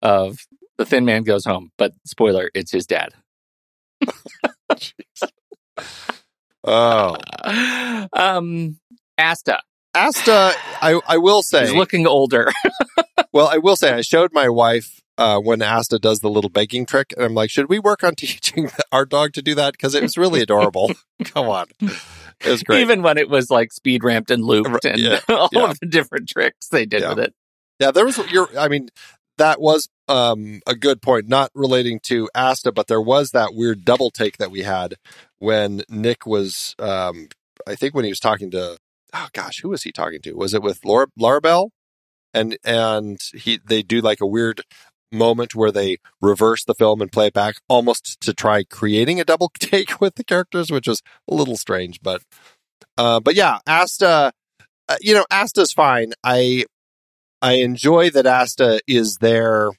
[0.00, 0.46] of
[0.78, 3.10] the Thin Man goes home, but spoiler, it's his dad.
[6.64, 7.16] oh,
[8.14, 8.78] um,
[9.18, 9.60] Asta,
[9.94, 12.50] Asta, I I will say he's looking older.
[13.32, 16.86] Well, I will say I showed my wife uh, when Asta does the little begging
[16.86, 19.72] trick, and I'm like, should we work on teaching our dog to do that?
[19.72, 20.90] Because it was really adorable.
[21.22, 21.66] Come on,
[22.44, 22.80] it was great.
[22.82, 25.70] Even when it was like speed ramped and looped and yeah, all yeah.
[25.70, 27.10] of the different tricks they did Yeah.
[27.10, 27.34] with it.
[27.80, 28.18] yeah, there was.
[28.30, 28.88] Your, I mean,
[29.38, 33.84] that was um, a good point, not relating to Asta, but there was that weird
[33.84, 34.94] double take that we had
[35.38, 36.74] when Nick was.
[36.78, 37.28] Um,
[37.66, 38.76] I think when he was talking to.
[39.14, 40.32] Oh gosh, who was he talking to?
[40.34, 41.70] Was it with Laurabelle?
[42.34, 44.60] And and he they do like a weird
[45.12, 49.24] moment where they reverse the film and play it back almost to try creating a
[49.24, 52.22] double take with the characters, which was a little strange, but
[52.98, 54.32] uh, but yeah, Asta,
[54.88, 56.12] uh, you know, Asta's fine.
[56.24, 56.64] I
[57.42, 59.70] I enjoy that Asta is there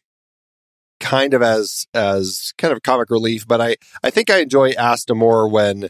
[1.00, 5.16] kind of as as kind of comic relief, but I I think I enjoy Asta
[5.16, 5.90] more when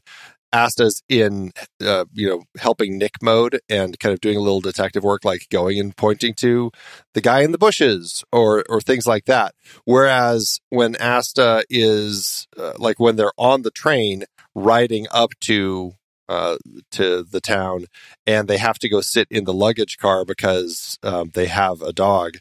[0.54, 1.52] Asta's in
[1.84, 5.48] uh, you know helping Nick mode and kind of doing a little detective work like
[5.50, 6.72] going and pointing to
[7.14, 9.54] the guy in the bushes or or things like that.
[9.86, 15.94] Whereas when Asta is uh, like when they're on the train riding up to
[16.30, 16.58] uh,
[16.92, 17.86] to the town
[18.26, 21.94] and they have to go sit in the luggage car because um, they have a
[21.94, 22.38] dog.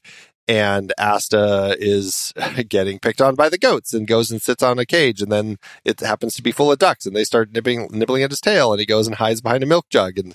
[0.48, 2.32] And Asta is
[2.68, 5.20] getting picked on by the goats and goes and sits on a cage.
[5.20, 8.30] And then it happens to be full of ducks and they start nibbling, nibbling at
[8.30, 8.72] his tail.
[8.72, 10.18] And he goes and hides behind a milk jug.
[10.18, 10.34] And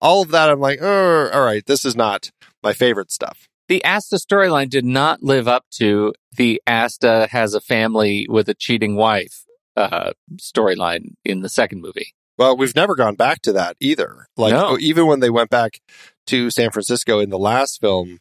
[0.00, 2.30] all of that, I'm like, oh, all right, this is not
[2.62, 3.48] my favorite stuff.
[3.68, 8.54] the Asta storyline did not live up to the Asta has a family with a
[8.54, 9.44] cheating wife
[9.76, 12.14] uh, storyline in the second movie.
[12.36, 14.26] Well, we've never gone back to that either.
[14.36, 14.78] Like No.
[14.78, 15.80] even when they went back
[16.28, 18.20] to San Francisco in the last film,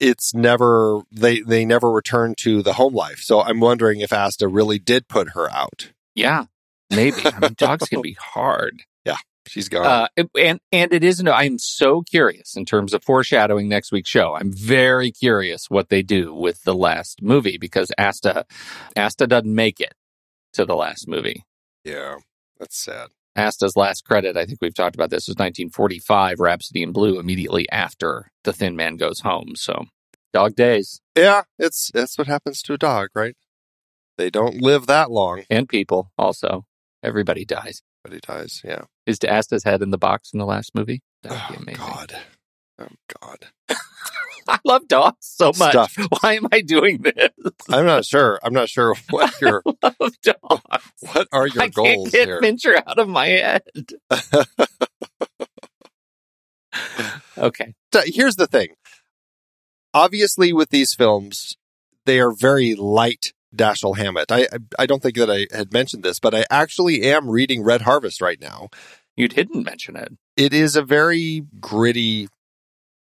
[0.00, 3.18] it's never they they never return to the home life.
[3.20, 5.92] So I'm wondering if Asta really did put her out.
[6.14, 6.46] Yeah,
[6.90, 7.16] maybe.
[7.24, 8.82] I mean, dogs can be hard.
[9.04, 10.08] Yeah, she's gone.
[10.16, 11.28] Uh, and and it isn't.
[11.28, 14.34] I'm so curious in terms of foreshadowing next week's show.
[14.34, 18.44] I'm very curious what they do with the last movie because Asta
[18.96, 19.94] Asta doesn't make it
[20.54, 21.44] to the last movie.
[21.84, 22.16] yeah,
[22.58, 23.08] that's sad.
[23.36, 27.68] Asta's last credit, I think we've talked about this, was 1945, Rhapsody in Blue, immediately
[27.70, 29.54] after The Thin Man Goes Home.
[29.54, 29.86] So,
[30.32, 33.36] dog days Yeah, it's that's what happens to a dog, right?
[34.16, 36.64] They don't live that long, and people also.
[37.02, 37.80] Everybody dies.
[38.04, 38.60] Everybody dies.
[38.64, 38.82] Yeah.
[39.06, 41.00] Is Asta's head in the box in the last movie?
[41.22, 41.86] That would Oh be amazing.
[41.86, 42.16] God.
[42.80, 42.88] Oh
[43.20, 43.46] God.
[44.48, 45.72] I love dogs so much.
[45.72, 45.96] Stuff.
[46.20, 47.30] Why am I doing this?
[47.68, 48.40] I'm not sure.
[48.42, 50.82] I'm not sure what your I love dogs.
[51.12, 52.40] what are your I goals can't get here.
[52.40, 53.62] Fincher out of my head.
[57.38, 57.74] okay.
[57.92, 58.68] So here's the thing.
[59.94, 61.56] Obviously, with these films,
[62.06, 64.30] they are very light Dashiell Hammett.
[64.30, 67.62] I, I I don't think that I had mentioned this, but I actually am reading
[67.62, 68.68] Red Harvest right now.
[69.16, 70.12] You didn't mention it.
[70.36, 72.28] It is a very gritty,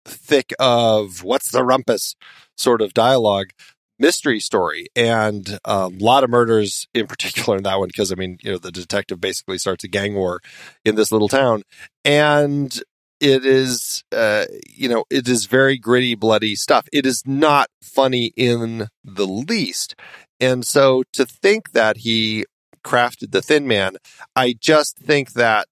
[0.08, 2.16] thick of what's the rumpus
[2.56, 3.50] sort of dialogue
[3.98, 4.86] mystery story.
[4.94, 8.58] And a lot of murders in particular in that one because i mean you know
[8.58, 10.40] the detective basically starts a gang war
[10.84, 11.62] in this little town.
[12.04, 12.80] And
[13.20, 16.88] it is uh you know it is very gritty bloody stuff.
[16.92, 19.94] It is not funny in the least.
[20.40, 22.44] And so to think that he
[22.84, 23.96] crafted the thin man
[24.36, 25.66] i just think that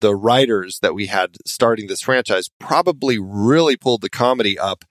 [0.00, 4.84] the writers that we had starting this franchise probably really pulled the comedy up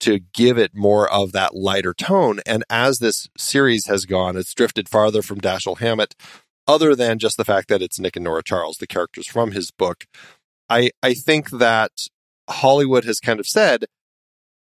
[0.00, 2.40] to give it more of that lighter tone.
[2.46, 6.14] And as this series has gone, it's drifted farther from Dashiell Hammett,
[6.66, 9.70] other than just the fact that it's Nick and Nora Charles, the characters from his
[9.70, 10.06] book.
[10.68, 11.92] I, I think that
[12.48, 13.86] Hollywood has kind of said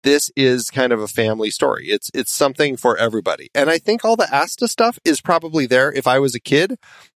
[0.04, 1.88] this is kind of a family story.
[1.88, 3.50] It's it's something for everybody.
[3.56, 5.92] And I think all the Asta stuff is probably there.
[5.92, 6.76] If I was a kid,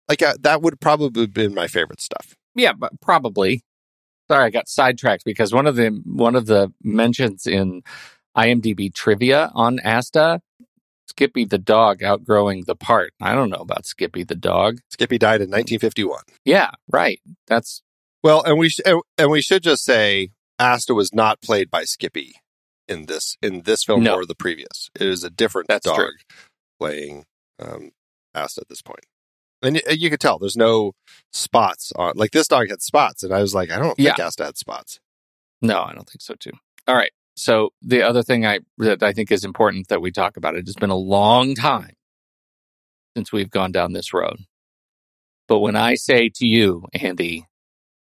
[0.07, 2.35] like uh, that would probably have been my favorite stuff.
[2.59, 3.63] Yeah, but probably.
[4.29, 7.81] Sorry, I got sidetracked because one of the one of the mentions in
[8.37, 10.41] IMDb trivia on Asta,
[11.07, 13.13] Skippy the dog outgrowing the part.
[13.19, 14.79] I don't know about Skippy the dog.
[14.91, 16.21] Skippy died in 1951.
[16.45, 17.19] Yeah, right.
[17.47, 17.81] That's
[18.23, 21.83] Well, and we sh- and- and we should just say Asta was not played by
[21.85, 22.35] Skippy
[22.87, 24.15] in this in this film No.
[24.15, 24.89] or the previous.
[24.93, 26.11] It is a different That's dog true.
[26.79, 27.25] playing
[27.59, 27.91] um,
[28.35, 29.05] Asta at this point.
[29.61, 30.93] And you could tell there's no
[31.33, 34.25] spots on like this dog had spots, and I was like, I don't think Yeah.
[34.25, 34.99] Asta had spots.
[35.61, 36.51] no, I don't think so too.
[36.87, 37.11] All right.
[37.35, 40.65] So the other thing I that I think is important that we talk about it
[40.67, 41.93] has been a long time
[43.15, 44.37] since we've gone down this road.
[45.47, 47.45] But when I say to you, Andy,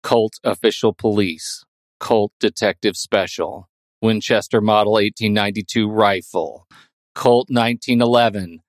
[0.03, 1.63] Colt official police,
[1.99, 3.69] Colt detective special,
[4.01, 6.65] Winchester model 1892 rifle,
[7.13, 8.61] Colt 1911,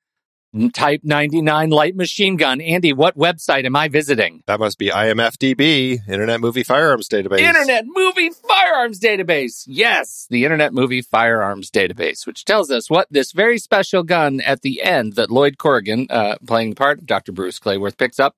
[0.73, 2.61] Type 99 light machine gun.
[2.61, 4.42] Andy, what website am I visiting?
[4.47, 7.40] That must be IMFDB, Internet Movie Firearms Database.
[7.40, 9.64] Internet Movie Firearms Database.
[9.66, 14.62] Yes, the Internet Movie Firearms Database, which tells us what this very special gun at
[14.62, 17.33] the end that Lloyd Corrigan, uh, playing the part of Dr.
[17.33, 18.37] Bruce Clayworth, picks up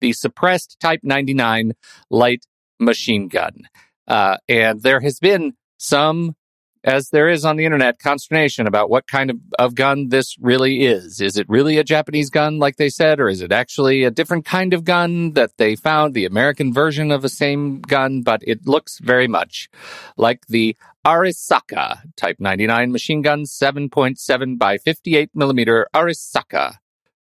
[0.00, 1.72] the suppressed Type 99
[2.10, 2.46] light
[2.78, 3.68] machine gun.
[4.06, 6.36] Uh, and there has been some,
[6.86, 10.84] as there is on the internet, consternation about what kind of, of gun this really
[10.84, 11.20] is.
[11.20, 14.44] Is it really a Japanese gun, like they said, or is it actually a different
[14.44, 18.22] kind of gun that they found, the American version of the same gun?
[18.22, 19.68] But it looks very much
[20.16, 26.76] like the Arisaka Type 99 machine gun, 7.7 by 58 millimeter Arisaka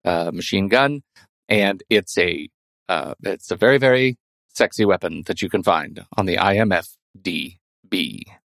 [0.04, 1.04] uh, machine gun.
[1.48, 2.50] And it's a,
[2.90, 4.18] uh, it's a very, very
[4.54, 7.58] sexy weapon that you can find on the IMFDB.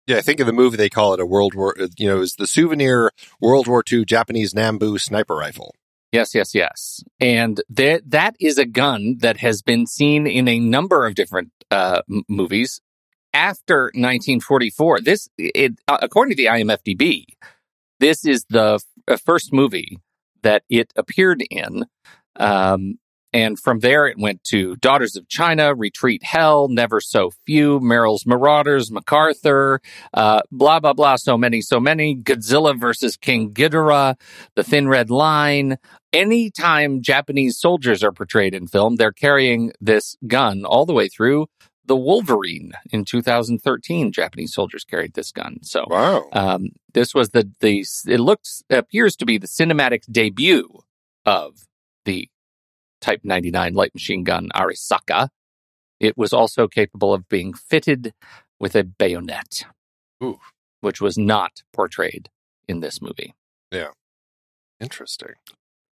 [0.09, 1.75] Yeah, I think in the movie they call it a World War.
[1.99, 5.75] You know, is the souvenir World War II Japanese Nambu sniper rifle.
[6.11, 7.03] Yes, yes, yes.
[7.19, 11.51] And that that is a gun that has been seen in a number of different
[11.69, 12.81] uh, movies
[13.35, 15.01] after 1944.
[15.01, 17.25] This, it, uh, according to the IMFDB,
[17.99, 19.99] this is the f- uh, first movie
[20.41, 21.85] that it appeared in.
[22.35, 22.97] Um,
[23.33, 28.25] and from there, it went to Daughters of China, Retreat Hell, Never So Few, Merrill's
[28.25, 29.81] Marauders, MacArthur,
[30.13, 31.15] uh, blah, blah, blah.
[31.15, 32.15] So many, so many.
[32.15, 34.15] Godzilla versus King Ghidorah,
[34.56, 35.77] The Thin Red Line.
[36.12, 41.47] Anytime Japanese soldiers are portrayed in film, they're carrying this gun all the way through
[41.85, 44.12] the Wolverine in 2013.
[44.12, 45.58] Japanese soldiers carried this gun.
[45.63, 46.27] So, Wow.
[46.33, 50.67] um, this was the the it looks appears to be the cinematic debut
[51.25, 51.67] of
[52.06, 52.27] the
[53.02, 55.29] Type 99 light machine gun Arisaka.
[56.00, 58.13] It was also capable of being fitted
[58.60, 59.63] with a bayonet.
[60.23, 60.39] Ooh.
[60.81, 62.29] which was not portrayed
[62.67, 63.33] in this movie.
[63.71, 63.89] Yeah.
[64.79, 65.33] Interesting.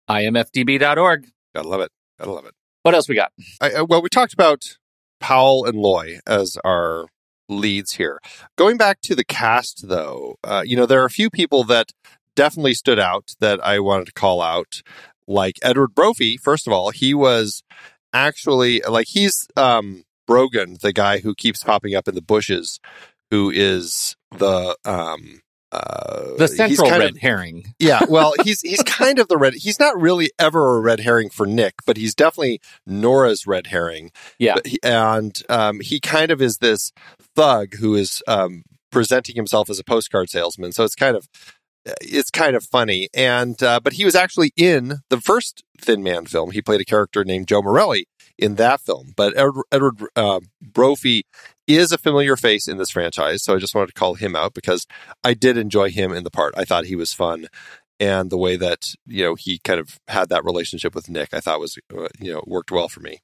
[0.08, 1.28] imfdb.org.
[1.54, 1.90] Gotta love it.
[2.18, 2.54] Gotta love it.
[2.82, 3.32] What else we got?
[3.60, 4.76] I, I- well, we talked about
[5.20, 7.06] Powell and Loy as our
[7.48, 8.20] leads here.
[8.56, 11.92] Going back to the cast, though, uh, you know, there are a few people that
[12.36, 14.82] definitely stood out that I wanted to call out,
[15.30, 16.36] like Edward Brophy.
[16.36, 17.62] First of all, he was
[18.12, 22.80] actually like he's um, Brogan, the guy who keeps popping up in the bushes,
[23.30, 25.40] who is the um,
[25.72, 27.74] uh, The he's central kind red of- herring.
[27.78, 29.54] yeah, well, he's he's kind of the red.
[29.54, 34.10] He's not really ever a red herring for Nick, but he's definitely Nora's red herring.
[34.38, 34.54] Yeah.
[34.54, 36.92] But he- and um, he kind of is this
[37.36, 40.72] thug who is um, presenting himself as a postcard salesman.
[40.72, 41.28] So it's kind of
[42.00, 43.08] it's kind of funny.
[43.14, 46.50] And uh, but he was actually in the first Thin Man film.
[46.50, 48.06] He played a character named Joe Morelli
[48.38, 49.12] in that film.
[49.16, 51.24] But Edward, Edward uh, Brophy
[51.66, 54.54] is a familiar face in this franchise, so I just wanted to call him out
[54.54, 54.86] because
[55.22, 56.54] I did enjoy him in the part.
[56.56, 57.46] I thought he was fun.
[58.00, 61.40] And the way that you know he kind of had that relationship with Nick, I
[61.40, 63.18] thought was uh, you know worked well for me.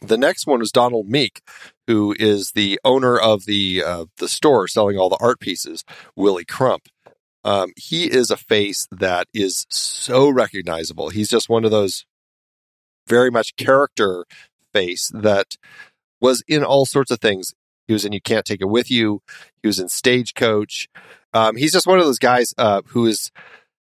[0.00, 1.42] The next one was Donald Meek,
[1.88, 5.84] who is the owner of the uh, the store selling all the art pieces.
[6.14, 6.88] Willie Crump.
[7.44, 11.10] Um, he is a face that is so recognizable.
[11.10, 12.04] He's just one of those
[13.06, 14.24] very much character
[14.72, 15.56] face that
[16.20, 17.54] was in all sorts of things.
[17.86, 19.22] He was in You Can't Take It With You.
[19.62, 20.88] He was in Stagecoach.
[21.32, 23.30] Um, he's just one of those guys uh, who is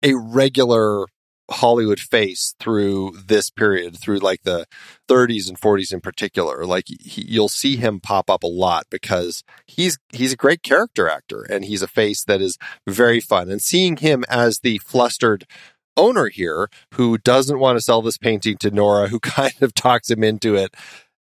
[0.03, 1.07] a regular
[1.49, 4.65] Hollywood face through this period, through like the
[5.07, 6.65] 30s and 40s in particular.
[6.65, 11.09] Like he, you'll see him pop up a lot because he's he's a great character
[11.09, 13.49] actor and he's a face that is very fun.
[13.49, 15.45] And seeing him as the flustered
[15.95, 20.09] owner here who doesn't want to sell this painting to Nora, who kind of talks
[20.09, 20.73] him into it,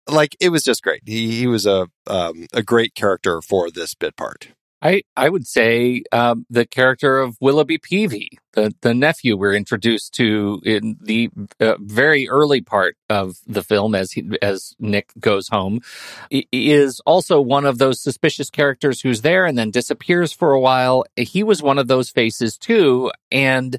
[0.09, 1.03] like it was just great.
[1.07, 4.49] He he was a um, a great character for this bit part.
[4.83, 10.13] I, I would say um, the character of Willoughby Peavy, the, the nephew we're introduced
[10.15, 11.31] to in the
[11.61, 15.83] uh, very early part of the film as he, as Nick goes home,
[16.31, 21.05] is also one of those suspicious characters who's there and then disappears for a while.
[21.17, 23.79] He was one of those faces too, and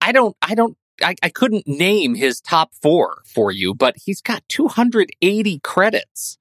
[0.00, 4.22] I don't I don't I, I couldn't name his top four for you, but he's
[4.22, 6.38] got 280 credits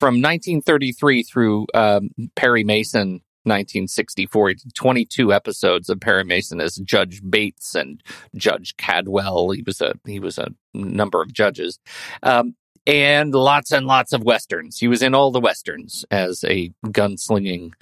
[0.00, 4.48] from 1933 through um, Perry Mason 1964.
[4.50, 8.02] He 22 episodes of Perry Mason as Judge Bates and
[8.36, 9.50] Judge Cadwell.
[9.50, 11.78] He was a he was a number of judges,
[12.22, 12.54] um,
[12.86, 14.78] and lots and lots of westerns.
[14.78, 17.72] He was in all the westerns as a gunslinging.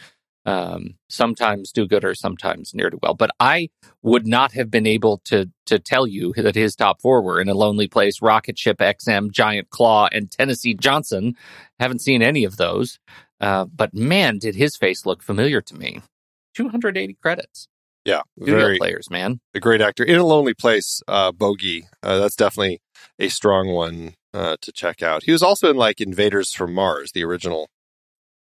[0.46, 3.14] Um, sometimes do gooder, sometimes near to well.
[3.14, 3.68] But I
[4.02, 7.48] would not have been able to to tell you that his top four were in
[7.48, 11.34] a lonely place, Rocket Ship, XM, Giant Claw, and Tennessee Johnson.
[11.80, 13.00] Haven't seen any of those,
[13.40, 16.00] uh, but man, did his face look familiar to me.
[16.54, 17.68] 280 credits.
[18.04, 19.40] Yeah, Studio very players, man.
[19.52, 21.02] a great actor in a lonely place.
[21.08, 22.80] Uh, Bogey, uh, that's definitely
[23.18, 25.24] a strong one uh, to check out.
[25.24, 27.68] He was also in like Invaders from Mars, the original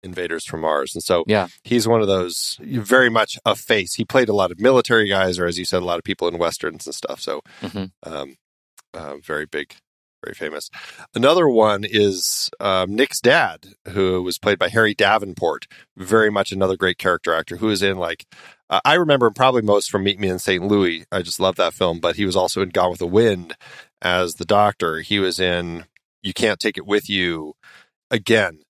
[0.03, 1.49] Invaders from Mars, and so Yeah.
[1.65, 3.95] he's one of those very much a face.
[3.95, 6.29] He played a lot of military guys, or as you said, a lot of people
[6.29, 7.21] in westerns and stuff.
[7.21, 7.91] So, Mhm.
[8.05, 8.37] um,
[8.95, 9.75] uh, very big,
[10.25, 10.71] very famous.
[11.15, 15.67] Another one is um, Nick's dad, who was played by Harry Davenport.
[15.97, 18.27] Very much another great character actor who is in like
[18.69, 20.67] uh, I remember him probably most from Meet Me in St.
[20.67, 21.05] Louis.
[21.13, 23.55] I just love that film, but he was also in Gone with the Wind
[24.03, 25.03] as the doctor.
[25.03, 25.85] He was in
[26.23, 27.55] You Can't Take It With You.
[28.11, 28.61] Again,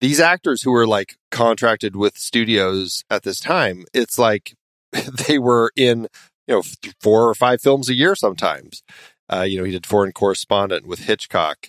[0.00, 4.54] these actors who were like contracted with studios at this time, it's like
[5.28, 6.08] they were in,
[6.46, 6.62] you know,
[7.00, 8.82] four or five films a year sometimes.
[9.30, 11.68] Uh, you know, he did Foreign Correspondent with Hitchcock.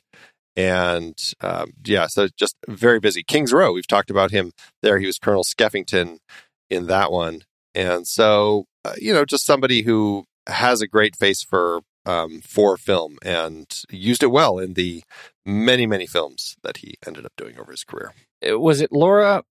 [0.56, 3.24] And um, yeah, so just very busy.
[3.24, 4.52] King's Row, we've talked about him
[4.82, 5.00] there.
[5.00, 6.18] He was Colonel Skeffington
[6.70, 7.44] in that one.
[7.76, 12.78] And so, uh, you know, just somebody who has a great face for um, for
[12.78, 15.04] film and used it well in the
[15.46, 18.14] many, many films that he ended up doing over his career.
[18.48, 19.44] Uh, Was it Laura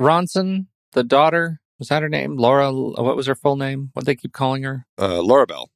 [0.00, 1.60] Ronson, the daughter?
[1.78, 2.36] Was that her name?
[2.36, 3.90] Laura, what was her full name?
[3.94, 4.86] What they keep calling her?
[4.98, 5.68] Uh, Laurabelle,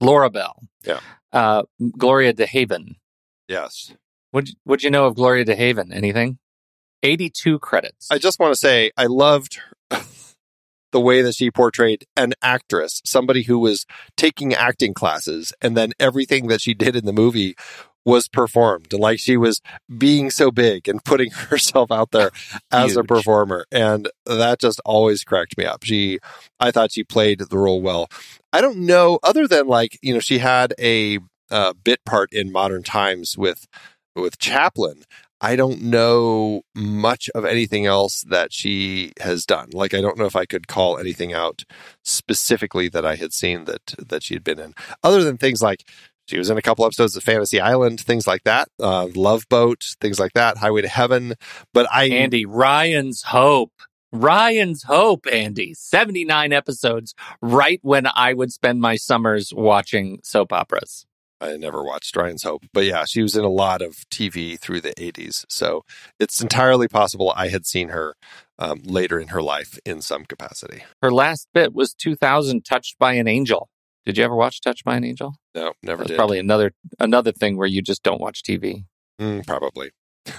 [0.00, 0.62] Laura Bell.
[0.84, 1.00] Yeah.
[1.32, 1.62] Uh,
[1.96, 2.96] Gloria DeHaven.
[3.48, 3.92] yes.
[4.32, 5.90] Would would you know of Gloria DeHaven?
[5.94, 6.38] Anything?
[7.02, 8.10] Eighty-two credits.
[8.10, 9.76] I just want to say I loved her,
[10.92, 13.86] the way that she portrayed an actress, somebody who was
[14.16, 17.54] taking acting classes, and then everything that she did in the movie
[18.04, 18.92] was performed.
[18.92, 19.60] And like she was
[19.98, 22.30] being so big and putting herself out there
[22.70, 23.66] as a performer.
[23.70, 25.84] And that just always cracked me up.
[25.84, 26.18] She,
[26.58, 28.08] I thought she played the role well.
[28.52, 31.18] I don't know, other than like, you know, she had a
[31.50, 33.66] uh, bit part in Modern Times with
[34.16, 35.04] with Chaplin.
[35.40, 39.68] I don't know much of anything else that she has done.
[39.72, 41.64] Like I don't know if I could call anything out
[42.02, 45.84] specifically that I had seen that that she had been in, other than things like
[46.28, 49.96] she was in a couple episodes of Fantasy Island, things like that, uh, Love Boat,
[50.00, 51.34] things like that, Highway to Heaven.
[51.72, 53.72] But I Andy Ryan's Hope.
[54.12, 55.74] Ryan's Hope, Andy.
[55.74, 61.06] 79 episodes, right when I would spend my summers watching soap operas.
[61.40, 64.80] I never watched Ryan's Hope, but yeah, she was in a lot of TV through
[64.80, 65.44] the 80s.
[65.48, 65.84] So
[66.18, 68.14] it's entirely possible I had seen her
[68.58, 70.82] um, later in her life in some capacity.
[71.00, 73.68] Her last bit was 2000 Touched by an Angel.
[74.04, 75.34] Did you ever watch Touched by an Angel?
[75.54, 76.16] No, never That's did.
[76.16, 78.84] probably another another thing where you just don't watch TV.
[79.20, 79.90] Mm, probably.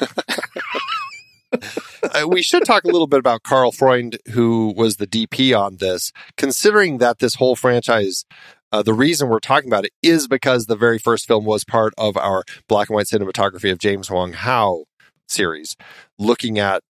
[2.16, 5.78] Uh, we should talk a little bit about Karl Freund, who was the DP on
[5.78, 8.24] this, considering that this whole franchise,
[8.72, 11.93] uh, the reason we're talking about it is because the very first film was part
[11.97, 14.86] of our black and white cinematography of James Wong Howe
[15.28, 15.76] series,
[16.17, 16.84] looking at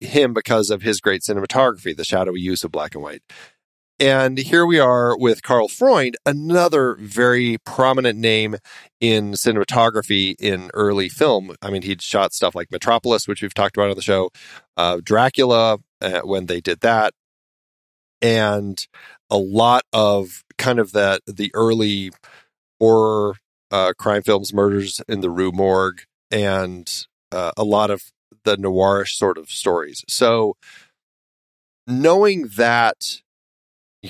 [0.00, 3.22] him because of his great cinematography, the shadowy use of black and white.
[4.00, 8.56] And here we are with Karl Freund, another very prominent name
[8.98, 11.54] in cinematography in early film.
[11.60, 14.30] I mean, he'd shot stuff like Metropolis, which we've talked about on the show,
[14.78, 17.12] uh, Dracula, uh, when they did that,
[18.22, 18.86] and
[19.28, 22.12] a lot of kind of that the early
[22.78, 23.34] horror
[23.70, 28.12] uh, crime films, Murders in the Rue Morgue, and uh, a lot of
[28.44, 30.04] the noirish sort of stories.
[30.08, 30.56] So,
[31.86, 33.20] knowing that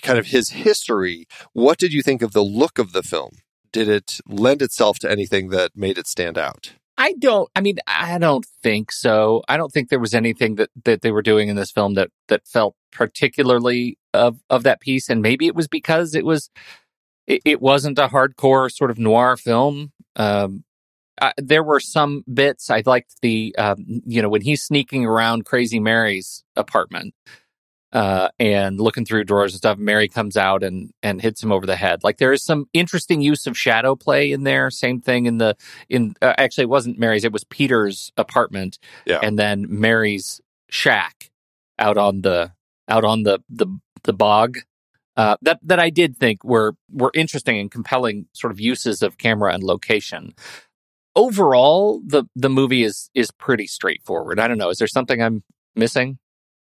[0.03, 3.39] kind of his history, what did you think of the look of the film?
[3.73, 6.73] Did it lend itself to anything that made it stand out?
[6.99, 7.49] I don't.
[7.57, 9.43] I mean, I don't think so.
[9.49, 12.11] I don't think there was anything that that they were doing in this film that
[12.29, 15.09] that felt particularly of of that piece.
[15.09, 16.51] And maybe it was because it was
[17.27, 19.93] it, it wasn't a hardcore sort of noir film.
[20.17, 20.65] Um,
[21.21, 25.45] I, there were some bits I liked the um, you know when he's sneaking around
[25.45, 27.15] Crazy Mary's apartment
[27.93, 29.79] uh, and looking through drawers and stuff.
[29.79, 32.03] Mary comes out and and hits him over the head.
[32.03, 34.71] Like there is some interesting use of shadow play in there.
[34.71, 35.57] Same thing in the
[35.89, 37.25] in uh, actually it wasn't Mary's.
[37.25, 38.79] It was Peter's apartment.
[39.07, 39.21] Yeah.
[39.23, 41.31] and then Mary's shack
[41.79, 42.53] out on the
[42.91, 43.67] out on the the
[44.05, 44.59] the bog.
[45.17, 49.19] Uh, that that I did think were were interesting and compelling sort of uses of
[49.19, 50.35] camera and location.
[51.17, 54.39] Overall, the the movie is is pretty straightforward.
[54.39, 54.71] I don't know.
[54.71, 55.43] Is there something I'm
[55.75, 56.19] missing?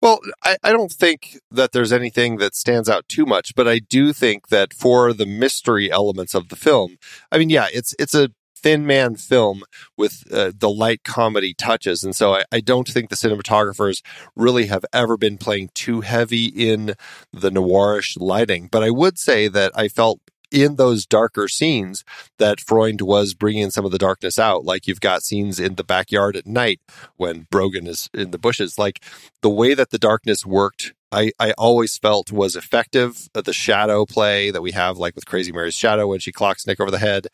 [0.02, 3.78] Well, I, I don't think that there's anything that stands out too much, but I
[3.78, 6.98] do think that for the mystery elements of the film,
[7.30, 8.30] I mean, yeah, it's it's a
[8.62, 9.62] thin man film
[9.96, 14.02] with uh, the light comedy touches, and so I, I don't think the cinematographers
[14.36, 16.94] really have ever been playing too heavy in
[17.32, 18.68] the noirish lighting.
[18.70, 20.20] But I would say that I felt
[20.52, 22.04] in those darker scenes
[22.38, 24.64] that Freund was bringing some of the darkness out.
[24.64, 26.80] Like you've got scenes in the backyard at night
[27.16, 28.78] when Brogan is in the bushes.
[28.78, 29.02] Like
[29.40, 33.28] the way that the darkness worked, I, I always felt was effective.
[33.32, 36.80] The shadow play that we have, like with Crazy Mary's shadow when she clocks Nick
[36.80, 37.28] over the head.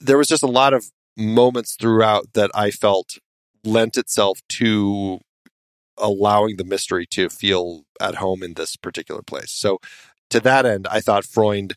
[0.00, 3.18] There was just a lot of moments throughout that I felt
[3.64, 5.20] lent itself to
[5.96, 9.52] allowing the mystery to feel at home in this particular place.
[9.52, 9.78] So
[10.30, 11.74] to that end, I thought Freund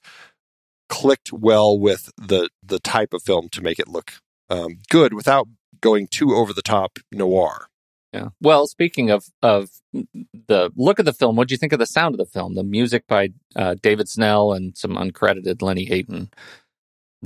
[0.90, 4.14] clicked well with the the type of film to make it look
[4.50, 5.48] um, good without
[5.82, 7.68] going too over the top noir.
[8.14, 8.30] Yeah.
[8.42, 11.86] Well, speaking of of the look of the film, what do you think of the
[11.86, 12.56] sound of the film?
[12.56, 16.32] The music by uh, David Snell and some uncredited Lenny Hayton,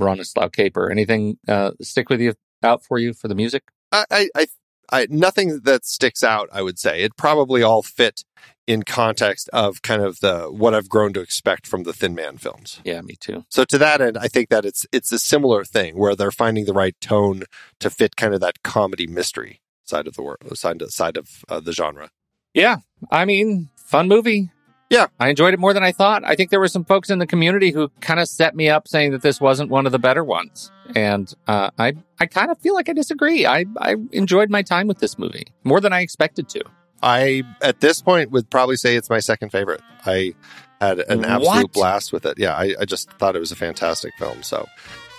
[0.02, 0.90] Bronislaw Kaper.
[0.90, 3.64] Anything uh, stick with you out for you for the music?
[3.90, 4.46] I, I, I,
[4.90, 6.48] I, nothing that sticks out.
[6.52, 8.24] I would say it probably all fit
[8.66, 12.36] in context of kind of the what I've grown to expect from the Thin Man
[12.36, 12.80] films.
[12.84, 13.44] Yeah, me too.
[13.48, 16.64] So to that end, I think that it's it's a similar thing where they're finding
[16.64, 17.44] the right tone
[17.80, 21.60] to fit kind of that comedy mystery side of the world, side side of uh,
[21.60, 22.10] the genre.
[22.54, 22.78] Yeah,
[23.10, 24.50] I mean, fun movie.
[24.92, 25.06] Yeah.
[25.18, 26.22] I enjoyed it more than I thought.
[26.24, 28.86] I think there were some folks in the community who kind of set me up
[28.86, 30.70] saying that this wasn't one of the better ones.
[30.94, 33.46] And uh, I I kind of feel like I disagree.
[33.46, 36.62] I, I enjoyed my time with this movie more than I expected to.
[37.02, 39.80] I at this point would probably say it's my second favorite.
[40.06, 40.34] I
[40.80, 41.72] had an absolute What?
[41.72, 42.38] blast with it.
[42.38, 44.42] Yeah, I, I just thought it was a fantastic film.
[44.42, 44.68] So,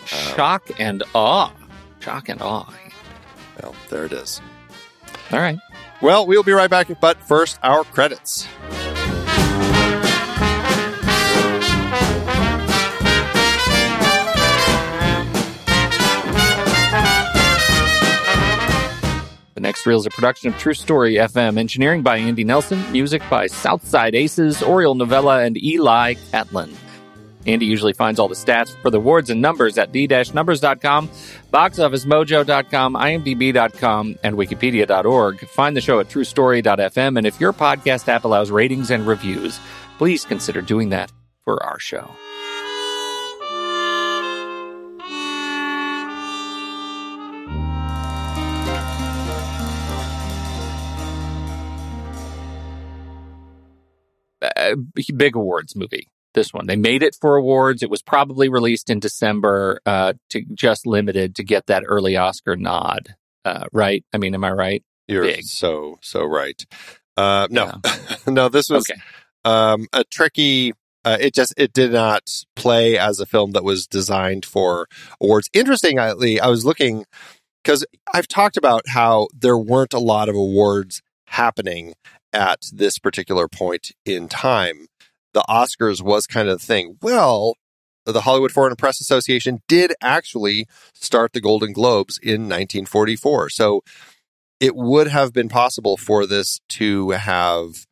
[0.06, 1.52] Shock and awe.
[2.00, 2.72] Shock and awe.
[3.62, 4.42] well, there it is.
[5.32, 5.58] All right.
[6.02, 8.46] Well, we'll be right back, but first, our credits.
[19.84, 21.58] Next reel is a production of True Story FM.
[21.58, 22.90] Engineering by Andy Nelson.
[22.94, 26.74] Music by Southside Aces, Oriole Novella, and Eli Catlin.
[27.46, 31.10] Andy usually finds all the stats for the awards and numbers at the-numbers.com,
[31.54, 35.48] boxofficemojo.com, imdb.com, and wikipedia.org.
[35.50, 39.60] Find the show at truestory.fm, and if your podcast app allows ratings and reviews,
[39.98, 41.12] please consider doing that
[41.44, 42.10] for our show.
[55.16, 56.66] Big awards movie this one.
[56.66, 57.84] They made it for awards.
[57.84, 62.56] It was probably released in December, uh, to just limited to get that early Oscar
[62.56, 63.16] nod.
[63.46, 64.04] Uh, right?
[64.14, 64.84] I mean, am I right?
[65.08, 65.44] You're Big.
[65.44, 66.60] so so right.
[67.18, 68.16] Uh, no, Yeah.
[68.28, 69.00] no, this was Okay.
[69.46, 70.74] um, a tricky.
[71.06, 72.24] Uh, it just it did not
[72.56, 74.88] play as a film that was designed for
[75.22, 75.50] awards.
[75.54, 77.06] Interestingly, I was looking
[77.64, 81.94] because I've talked about how there weren't a lot of awards happening
[82.34, 84.88] at this particular point in time.
[85.34, 86.98] The Oscars was kind of the thing.
[87.02, 87.56] Well,
[88.06, 93.50] the Hollywood Foreign Press Association did actually start the Golden Globes in 1944.
[93.50, 93.82] So
[94.60, 97.86] it would have been possible for this to have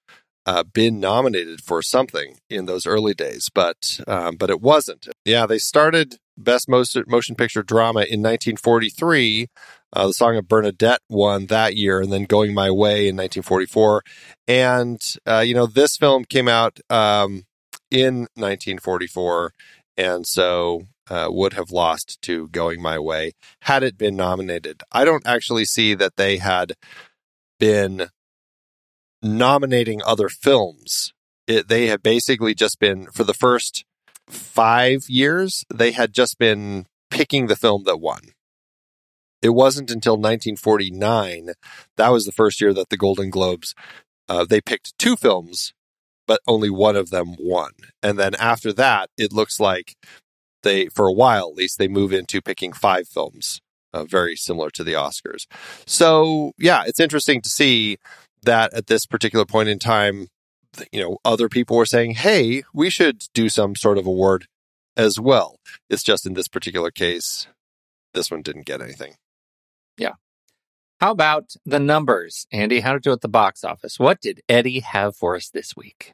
[0.46, 5.08] uh, been nominated for something in those early days, but um, but it wasn't.
[5.24, 9.48] Yeah, they started Best Motion, Motion Picture Drama in 1943.
[9.94, 14.04] Uh, the Song of Bernadette won that year, and then Going My Way in 1944.
[14.48, 17.46] And uh, you know, this film came out um,
[17.90, 19.54] in 1944,
[19.98, 23.34] and so uh, would have lost to Going My Way
[23.64, 24.82] had it been nominated.
[24.92, 26.74] I don't actually see that they had
[27.60, 28.10] been
[29.22, 31.14] nominating other films.
[31.48, 33.84] It, they have basically just been, for the first
[34.30, 38.22] five years, they had just been picking the film that won.
[39.42, 41.52] It wasn't until 1949,
[41.98, 43.74] that was the first year that the Golden Globes,
[44.30, 45.74] uh, they picked two films,
[46.28, 47.72] but only one of them won.
[48.04, 49.96] And then after that, it looks like
[50.64, 53.60] they, for a while at least, they move into picking five films,
[53.94, 55.48] uh, very similar to the Oscars.
[55.88, 57.98] So, yeah, it's interesting to see
[58.44, 60.28] that at this particular point in time,
[60.92, 64.46] you know, other people were saying, hey, we should do some sort of award
[64.96, 65.58] as well.
[65.90, 67.48] It's just in this particular case,
[68.14, 69.16] this one didn't get anything.
[71.02, 72.82] How about the numbers, Andy?
[72.82, 73.98] How to do at the box office?
[73.98, 76.14] What did Eddie have for us this week?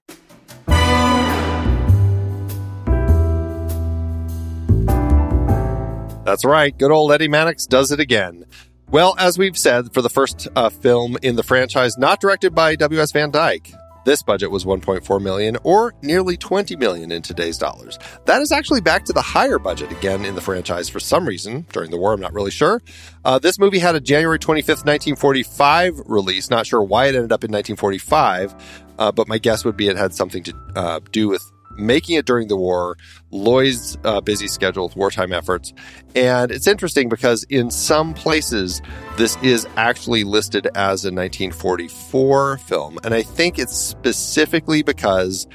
[6.23, 6.77] That's right.
[6.77, 8.45] Good old Eddie Mannix does it again.
[8.89, 12.77] Well, as we've said, for the first uh, film in the franchise not directed by
[12.77, 13.11] W.S.
[13.11, 13.73] Van Dyke,
[14.07, 17.99] this budget was 1.4 million or nearly 20 million in today's dollars.
[18.25, 21.67] That is actually back to the higher budget again in the franchise for some reason
[21.73, 22.13] during the war.
[22.13, 22.81] I'm not really sure.
[23.25, 26.49] Uh, this movie had a January 25th, 1945 release.
[26.49, 28.55] Not sure why it ended up in 1945,
[28.97, 31.43] uh, but my guess would be it had something to uh, do with
[31.77, 32.97] making it during the war,
[33.31, 35.73] Loy's uh, busy schedule with wartime efforts.
[36.15, 38.81] And it's interesting because in some places,
[39.17, 42.99] this is actually listed as a 1944 film.
[43.03, 45.47] And I think it's specifically because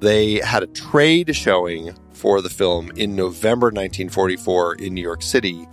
[0.00, 5.66] they had a trade showing for the film in November 1944 in New York City.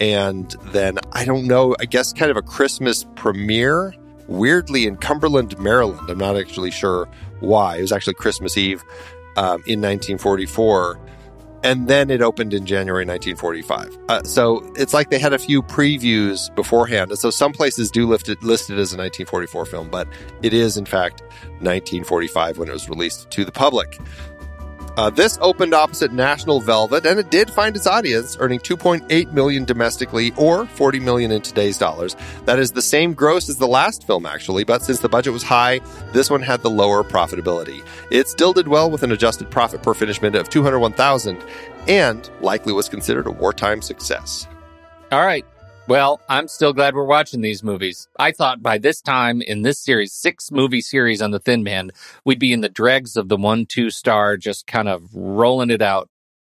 [0.00, 3.94] And then, I don't know, I guess kind of a Christmas premiere,
[4.28, 6.08] weirdly in Cumberland, Maryland.
[6.08, 7.08] I'm not actually sure
[7.40, 7.76] why.
[7.76, 8.82] It was actually Christmas Eve
[9.36, 11.00] um, in 1944
[11.64, 13.98] and then it opened in January 1945.
[14.08, 17.10] Uh, so it's like they had a few previews beforehand.
[17.10, 20.06] And so some places do it, list it as a 1944 film, but
[20.42, 21.22] it is in fact
[21.60, 23.98] 1945 when it was released to the public.
[24.98, 29.64] Uh, this opened opposite National Velvet, and it did find its audience, earning 2.8 million
[29.64, 32.16] domestically, or 40 million in today's dollars.
[32.46, 35.44] That is the same gross as the last film, actually, but since the budget was
[35.44, 35.80] high,
[36.12, 37.86] this one had the lower profitability.
[38.10, 41.44] It still did well with an adjusted profit per finishment of 201,000,
[41.86, 44.48] and likely was considered a wartime success.
[45.12, 45.46] All right.
[45.88, 48.08] Well, I'm still glad we're watching these movies.
[48.18, 51.92] I thought by this time in this series, six movie series on the Thin Man,
[52.26, 55.80] we'd be in the dregs of the one, two star, just kind of rolling it
[55.80, 56.10] out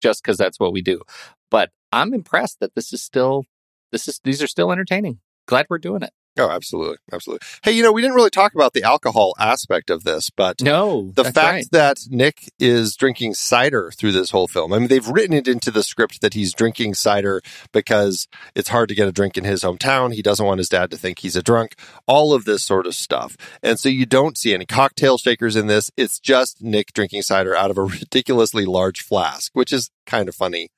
[0.01, 1.03] just because that's what we do.
[1.51, 3.45] But I'm impressed that this is still,
[3.93, 5.21] this is, these are still entertaining.
[5.47, 6.13] Glad we're doing it.
[6.39, 6.97] Oh, absolutely.
[7.13, 7.47] Absolutely.
[7.63, 11.11] Hey, you know, we didn't really talk about the alcohol aspect of this, but No,
[11.15, 11.69] the fact right.
[11.73, 14.73] that Nick is drinking cider through this whole film.
[14.73, 18.89] I mean, they've written it into the script that he's drinking cider because it's hard
[18.89, 20.15] to get a drink in his hometown.
[20.15, 21.75] He doesn't want his dad to think he's a drunk.
[22.07, 23.37] All of this sort of stuff.
[23.63, 25.91] And so you don't see any cocktail shakers in this.
[25.97, 30.35] It's just Nick drinking cider out of a ridiculously large flask, which is kind of
[30.35, 30.69] funny.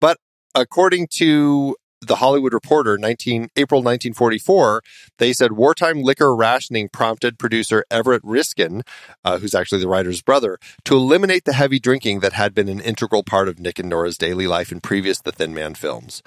[0.00, 0.18] But
[0.54, 1.76] according to
[2.06, 4.82] the Hollywood Reporter, 19, April 1944,
[5.18, 8.82] they said wartime liquor rationing prompted producer Everett Riskin,
[9.24, 12.80] uh, who's actually the writer's brother, to eliminate the heavy drinking that had been an
[12.80, 16.22] integral part of Nick and Nora's daily life in previous The Thin Man films.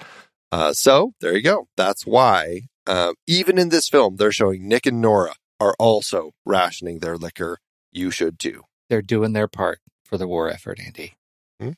[0.50, 1.68] Uh, so there you go.
[1.76, 6.98] That's why, uh, even in this film, they're showing Nick and Nora are also rationing
[7.00, 7.58] their liquor.
[7.92, 8.62] You should too.
[8.88, 11.14] They're doing their part for the war effort, Andy.
[11.60, 11.72] Hmm?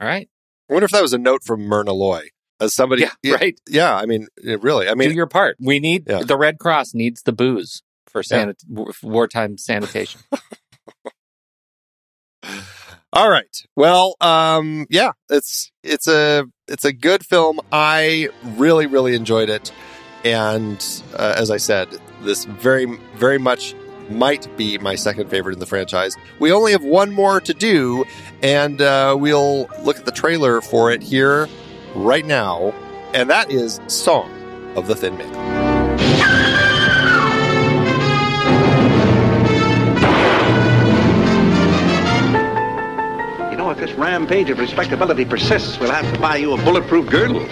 [0.00, 0.28] All right.
[0.68, 2.28] I wonder if that was a note from Myrna Loy.
[2.60, 3.58] As somebody, Yeah, right.
[3.68, 4.88] Yeah, I mean, it really.
[4.88, 5.56] I mean, Do your part.
[5.60, 6.20] We need Yeah.
[6.22, 10.20] the Red Cross needs the booze for sanit- war- wartime sanitation.
[13.12, 13.56] All right.
[13.76, 17.60] Well, um, yeah, it's it's a it's a good film.
[17.72, 19.72] I really really enjoyed it,
[20.24, 20.84] and
[21.16, 21.88] uh, as I said,
[22.22, 22.86] this very
[23.16, 23.74] very much
[24.10, 26.16] might be my second favorite in the franchise.
[26.40, 28.04] We only have one more to do,
[28.42, 31.48] and uh, we'll look at the trailer for it here
[31.94, 32.74] right now,
[33.12, 34.30] and that is "Song
[34.76, 35.28] of the Thin Man."
[43.50, 47.08] You know, if this rampage of respectability persists, we'll have to buy you a bulletproof
[47.08, 47.46] girdle.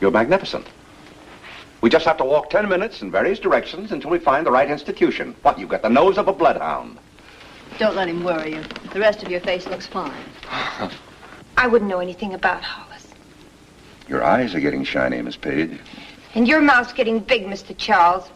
[0.00, 0.66] You're magnificent.
[1.80, 4.70] We just have to walk ten minutes in various directions until we find the right
[4.70, 5.34] institution.
[5.42, 6.98] What, you've got the nose of a bloodhound.
[7.78, 8.62] Don't let him worry you.
[8.92, 10.24] The rest of your face looks fine.
[11.56, 13.08] I wouldn't know anything about Hollis.
[14.08, 15.78] Your eyes are getting shiny, Miss Page.
[16.34, 17.76] And your mouth's getting big, Mr.
[17.76, 18.28] Charles.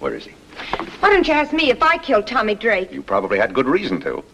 [0.00, 0.32] Where is he?
[1.00, 2.92] Why don't you ask me if I killed Tommy Drake?
[2.92, 4.24] You probably had good reason to.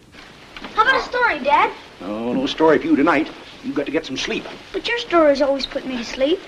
[0.74, 1.72] How about a story, Dad?
[2.02, 3.30] Oh, no story for you tonight.
[3.64, 4.44] You've got to get some sleep.
[4.72, 6.40] But your stories always put me to sleep.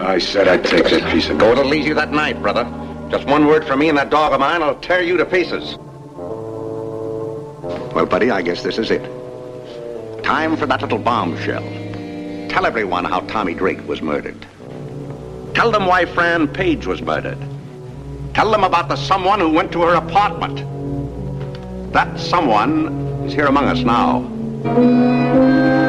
[0.00, 1.38] I said I'd take that piece of...
[1.38, 2.64] Go to leave you that night, brother.
[3.08, 5.76] Just one word from me and that dog of mine will tear you to pieces.
[7.94, 9.02] Well, buddy, I guess this is it.
[10.24, 11.62] Time for that little bombshell.
[12.48, 14.46] Tell everyone how Tommy Drake was murdered.
[15.54, 17.38] Tell them why Fran Page was murdered.
[18.34, 20.62] Tell them about the someone who went to her apartment.
[21.92, 22.88] That someone
[23.24, 25.81] is here among us now.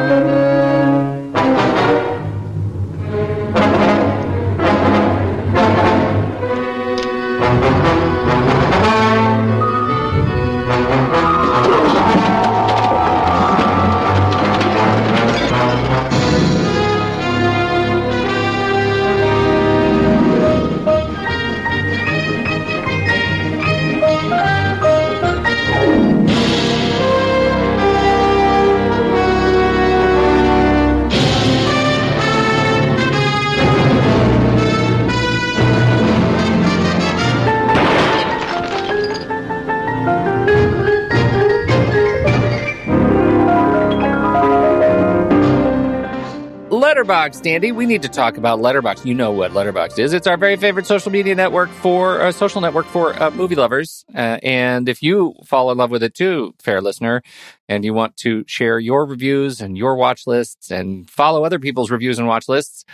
[47.04, 47.70] Letterboxd, Andy.
[47.70, 49.04] We need to talk about Letterboxd.
[49.04, 50.14] You know what Letterboxd is.
[50.14, 54.06] It's our very favorite social media network for uh, social network for uh, movie lovers.
[54.14, 57.20] Uh, and if you fall in love with it too, fair listener,
[57.68, 61.90] and you want to share your reviews and your watch lists and follow other people's
[61.90, 62.86] reviews and watch lists,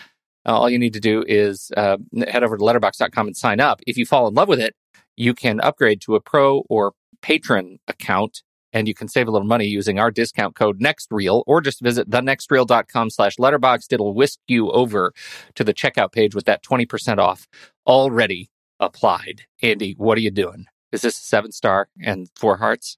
[0.45, 1.97] uh, all you need to do is uh,
[2.27, 3.79] head over to letterboxd.com and sign up.
[3.87, 4.75] If you fall in love with it,
[5.17, 8.43] you can upgrade to a pro or patron account
[8.73, 12.09] and you can save a little money using our discount code nextreel or just visit
[12.11, 15.13] thenextreel.com slash letterboxd it'll whisk you over
[15.55, 17.47] to the checkout page with that 20% off
[17.87, 22.97] already applied andy what are you doing is this a seven star and four hearts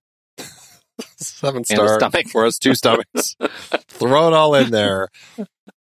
[1.16, 2.28] Seven star stomach.
[2.28, 3.34] for us, two stomachs.
[3.88, 5.08] Throw it all in there.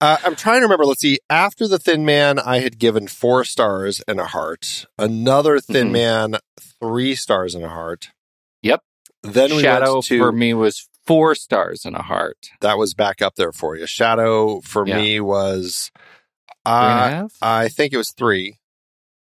[0.01, 0.87] Uh, I'm trying to remember.
[0.87, 1.19] Let's see.
[1.29, 4.87] After the Thin Man, I had given four stars and a heart.
[4.99, 5.93] Another Thin Mhm.
[5.93, 6.35] Man,
[6.81, 8.11] three stars and a heart.
[8.63, 8.83] Yep.
[9.23, 13.21] Then we shadow to for me was four stars and a heart that was back
[13.21, 13.87] up there for you.
[13.87, 14.97] Shadow for Yeah.
[14.97, 15.91] me was,
[16.65, 17.27] uh.
[17.43, 18.59] I think it was three.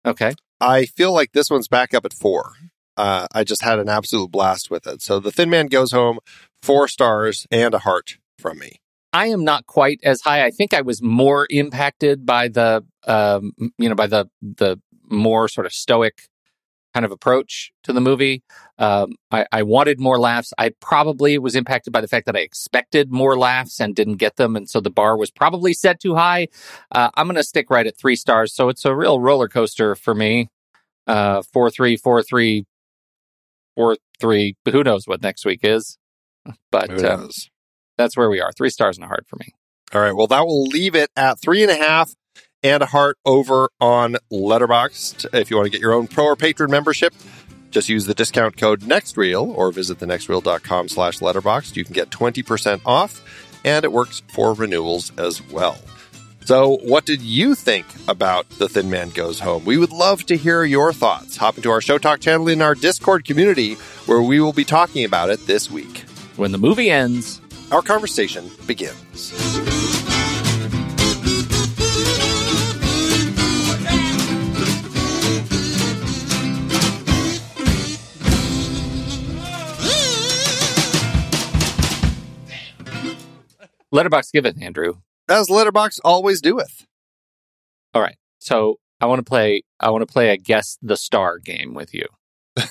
[0.06, 2.54] okay I feel like this one's back up at four.
[2.96, 5.02] Uh, I just had an absolute blast with it.
[5.02, 6.20] So the Thin Man goes home,
[6.62, 8.80] four stars and a heart from me.
[9.12, 10.46] I am not quite as high.
[10.46, 14.80] I think I was more impacted by the, um, you know, by the the
[15.10, 16.30] more sort of stoic
[16.94, 18.44] kind of approach to the movie.
[18.78, 20.54] Um, I, I wanted more laughs.
[20.58, 24.36] I probably was impacted by the fact that I expected more laughs and didn't get
[24.36, 26.48] them, and so the bar was probably set too high.
[26.92, 28.54] Uh, I'm going to stick right at three stars.
[28.54, 30.50] So it's a real roller coaster for me.
[31.08, 32.66] Uh, four three, four three,
[33.76, 34.56] four three.
[34.72, 35.98] Who knows what next week is?
[36.72, 37.30] But um,
[37.98, 38.52] that's where we are.
[38.52, 39.54] Three stars and a heart for me.
[39.94, 40.16] All right.
[40.16, 42.14] Well, that will leave it at three and a half
[42.64, 45.26] and a heart over on Letterboxd.
[45.34, 47.14] If you want to get your own pro or patron membership,
[47.72, 51.76] just use the discount code NEXTREEL or visit thenextreel.com slash letterboxd.
[51.76, 53.22] You can get 20% off
[53.66, 55.78] and it works for renewals as well.
[56.46, 59.64] So, what did you think about The Thin Man Goes Home?
[59.64, 61.38] We would love to hear your thoughts.
[61.38, 63.76] Hop into our Show Talk channel in our Discord community
[64.08, 66.00] where we will be talking about it this week.
[66.36, 67.40] When the movie ends,
[67.72, 69.73] Our conversation begins.
[83.94, 84.96] Letterbox giveth, Andrew.
[85.30, 86.86] As Letterboxd always doeth.
[87.94, 88.18] All right.
[88.40, 89.64] So I want to play.
[89.80, 92.08] I want to play a guess the star game with you.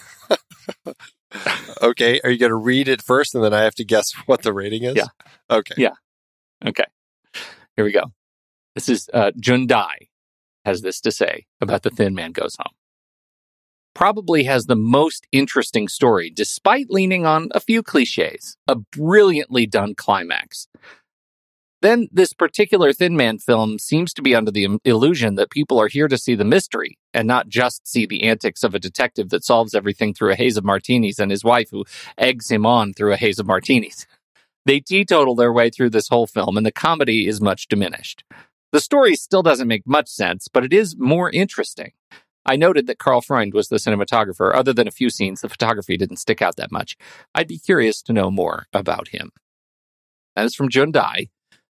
[1.83, 4.43] Okay, are you going to read it first and then I have to guess what
[4.43, 4.97] the rating is?
[4.97, 5.07] Yeah.
[5.51, 5.75] Okay.
[5.77, 5.95] Yeah.
[6.65, 6.85] Okay.
[7.75, 8.13] Here we go.
[8.75, 10.09] This is uh, Jundai
[10.65, 12.75] has this to say about the Thin Man Goes Home.
[13.95, 18.57] Probably has the most interesting story, despite leaning on a few cliches.
[18.69, 20.69] A brilliantly done climax.
[21.83, 25.89] Then this particular Thin Man film seems to be under the illusion that people are
[25.89, 29.45] here to see the mystery and not just see the antics of a detective that
[29.45, 31.85] solves everything through a haze of martinis and his wife who
[32.17, 34.07] eggs him on through a haze of martinis.
[34.65, 38.23] They teetotal their way through this whole film, and the comedy is much diminished.
[38.71, 41.91] The story still doesn't make much sense, but it is more interesting.
[42.47, 44.55] I noted that Karl Freund was the cinematographer.
[44.55, 46.97] Other than a few scenes, the photography didn't stick out that much.
[47.35, 49.33] I'd be curious to know more about him.
[50.37, 51.31] That is from Jundai.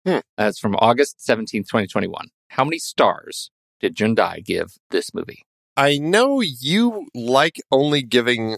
[0.10, 0.20] Hmm.
[0.38, 2.28] That's from August 17th, 2021.
[2.50, 5.44] How many stars did Jundai give this movie?
[5.78, 8.58] I know you like only giving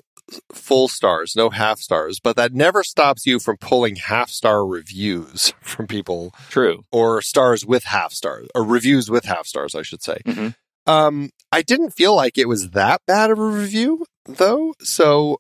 [0.54, 5.54] full stars, no half stars, but that never stops you from pulling half star reviews
[5.62, 6.84] from people True.
[6.92, 10.20] or stars with half stars or reviews with half stars, I should say.
[10.26, 10.56] Mhm.
[10.88, 14.74] Um, I didn't feel like it was that bad of a review though.
[14.82, 15.38] So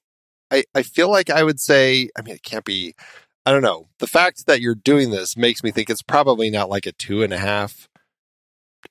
[0.52, 2.94] I, I feel like I would say, I mean, it can't be,
[3.46, 3.88] I don't know.
[4.00, 7.24] The fact that you're doing this makes me think it's probably not like a two
[7.24, 7.88] and a half.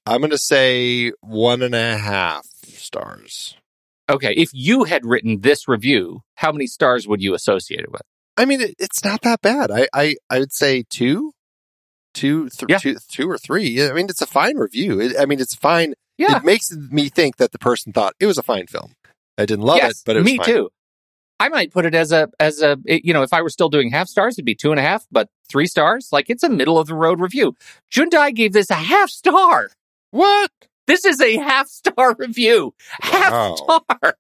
[0.07, 3.57] I'm going to say one and a half stars.
[4.09, 8.03] Okay, if you had written this review, how many stars would you associate it with?
[8.37, 9.71] I mean, it, it's not that bad.
[9.71, 11.33] I, I, I would say two,
[12.15, 12.79] two, th- Yeah.
[12.79, 13.83] two, two or three.
[13.85, 15.01] I mean, it's a fine review.
[15.01, 15.95] It, I mean, it's fine.
[16.19, 16.39] Yeah.
[16.39, 18.95] It makes me think that the person thought it was a fine film.
[19.39, 20.47] I didn't love yes, it, but it was me fine.
[20.47, 20.71] too.
[21.41, 23.91] I might put it as a as a you know if I were still doing
[23.91, 26.79] half stars it'd be two and a half, but three stars like it's a middle
[26.79, 27.57] of the road review.
[27.93, 29.71] Jundai gave this a half star.
[30.13, 30.51] What?
[30.87, 32.75] This is a half star review.
[33.01, 33.55] Half Wow.
[33.57, 34.15] star.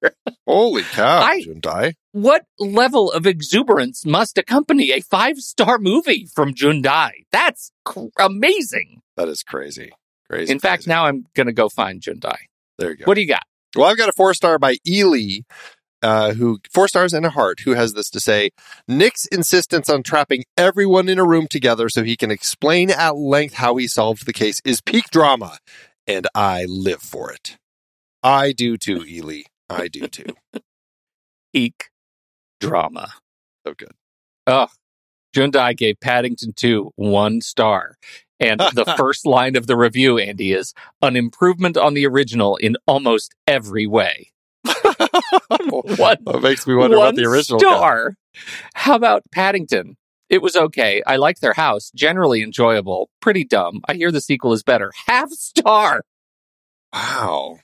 [0.47, 1.95] Holy cow, I- Jundai.
[2.13, 7.11] What level of exuberance must accompany a five star movie from Jundai?
[7.33, 9.03] That's cr- amazing.
[9.17, 9.93] That is crazy.
[10.29, 10.51] Crazy.
[10.53, 10.91] In fact, crazy.
[10.91, 12.37] now I'm going to go find Jundai.
[12.79, 13.05] there you go.
[13.05, 13.43] What do you got?
[13.77, 15.41] Well, I've got a four star by Ely,
[16.03, 18.51] uh, who four stars and a heart, who has this to say:
[18.89, 23.55] Nick's insistence on trapping everyone in a room together so he can explain at length
[23.55, 25.59] how he solved the case is peak drama,
[26.07, 27.59] and I live for it.
[28.23, 29.43] I do too, Ely.
[29.69, 30.37] I do too.
[31.53, 31.91] Eek
[32.61, 33.13] drama.
[33.67, 33.93] So good.
[34.47, 34.69] Oh,
[35.35, 37.97] Jundai gave Paddington 2 one star.
[38.39, 42.77] And the first line of the review, Andy, is an improvement on the original in
[42.87, 44.31] almost every way.
[45.97, 46.25] What?
[46.25, 48.15] That makes me wonder what the original star.
[48.75, 49.97] How about Paddington?
[50.29, 51.03] It was okay.
[51.07, 51.91] I like their house.
[51.95, 53.11] Generally enjoyable.
[53.21, 53.81] Pretty dumb.
[53.89, 54.93] I hear the sequel is better.
[55.07, 56.03] Half star.
[56.93, 57.59] Wow.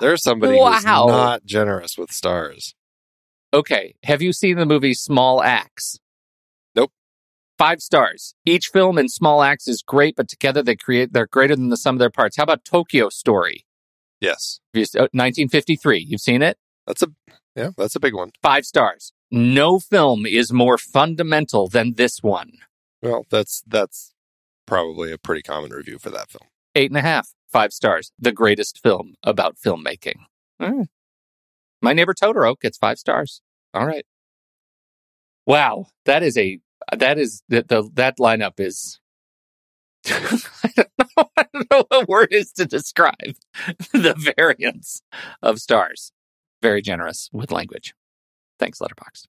[0.00, 1.06] There's somebody who's Wow.
[1.08, 2.74] not generous with stars.
[3.52, 3.94] Okay.
[4.04, 5.98] Have you seen the movie Small Axe?
[6.74, 6.92] Nope.
[7.58, 8.34] Five stars.
[8.44, 11.76] Each film in Small Axe is great, but together they create they're greater than the
[11.76, 12.36] sum of their parts.
[12.36, 13.64] How about Tokyo Story?
[14.20, 14.60] Yes.
[14.74, 15.98] Have you- uh, 1953.
[16.08, 16.56] You've seen it?
[16.86, 17.08] That's a
[17.56, 18.30] yeah, that's a big one.
[18.42, 19.12] Five stars.
[19.30, 22.52] No film is more fundamental than this one.
[23.02, 24.12] Well, that's that's
[24.66, 26.48] probably a pretty common review for that film.
[26.74, 27.32] Eight and a half.
[27.50, 28.12] Five stars.
[28.18, 30.20] The greatest film about filmmaking.
[30.60, 30.86] Mm.
[31.80, 33.40] My neighbor Totoro gets five stars.
[33.72, 34.04] All right.
[35.46, 36.58] Wow, that is a
[36.96, 38.98] that is the, the that lineup is
[40.06, 40.40] I
[40.76, 41.24] don't know.
[41.36, 43.36] I don't know what word is to describe
[43.92, 45.02] the variance
[45.42, 46.12] of stars.
[46.64, 47.94] Very generous with language.
[48.58, 49.26] Thanks, Letterboxd.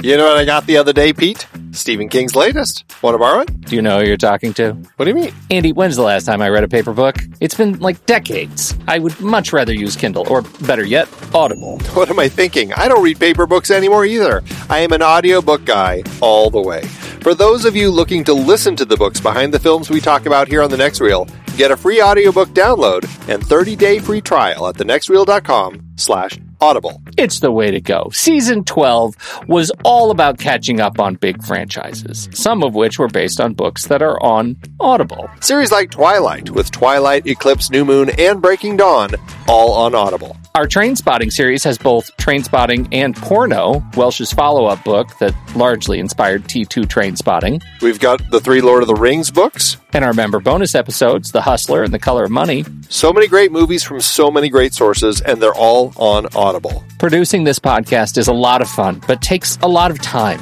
[0.00, 1.44] You know what I got the other day, Pete?
[1.72, 2.84] Stephen King's latest.
[3.02, 3.62] Want to borrow it?
[3.62, 4.74] Do you know who you're talking to?
[4.94, 5.34] What do you mean?
[5.50, 7.16] Andy, when's the last time I read a paper book?
[7.40, 8.76] It's been like decades.
[8.86, 11.80] I would much rather use Kindle, or better yet, Audible.
[11.94, 12.72] What am I thinking?
[12.74, 14.40] I don't read paper books anymore either.
[14.70, 16.82] I am an audiobook guy all the way.
[17.22, 20.26] For those of you looking to listen to the books behind the films we talk
[20.26, 21.26] about here on The Next Reel,
[21.56, 27.02] get a free audiobook download and 30-day free trial at thenextreel.com slash audible.
[27.18, 28.08] It's the way to go.
[28.12, 33.40] Season 12 was all about catching up on big franchises, some of which were based
[33.40, 35.28] on books that are on Audible.
[35.40, 39.10] Series like Twilight, with Twilight, Eclipse, New Moon, and Breaking Dawn,
[39.52, 40.34] all on Audible.
[40.54, 46.44] Our Trainspotting series has both Trainspotting and Porno, Welsh's follow up book that largely inspired
[46.44, 47.62] T2 Trainspotting.
[47.82, 49.76] We've got the three Lord of the Rings books.
[49.92, 52.64] And our member bonus episodes, The Hustler and The Color of Money.
[52.88, 56.82] So many great movies from so many great sources, and they're all on Audible.
[56.98, 60.40] Producing this podcast is a lot of fun, but takes a lot of time.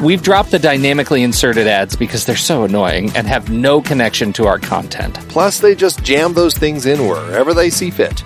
[0.00, 4.46] We've dropped the dynamically inserted ads because they're so annoying and have no connection to
[4.46, 5.14] our content.
[5.28, 8.22] Plus, they just jam those things in wherever they see fit.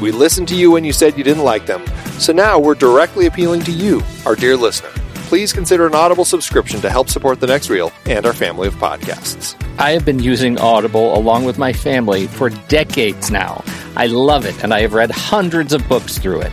[0.00, 1.84] We listened to you when you said you didn't like them,
[2.20, 4.90] so now we're directly appealing to you, our dear listener.
[5.26, 8.76] Please consider an Audible subscription to help support The Next Reel and our family of
[8.76, 9.60] podcasts.
[9.76, 13.64] I have been using Audible along with my family for decades now.
[13.96, 16.52] I love it, and I have read hundreds of books through it.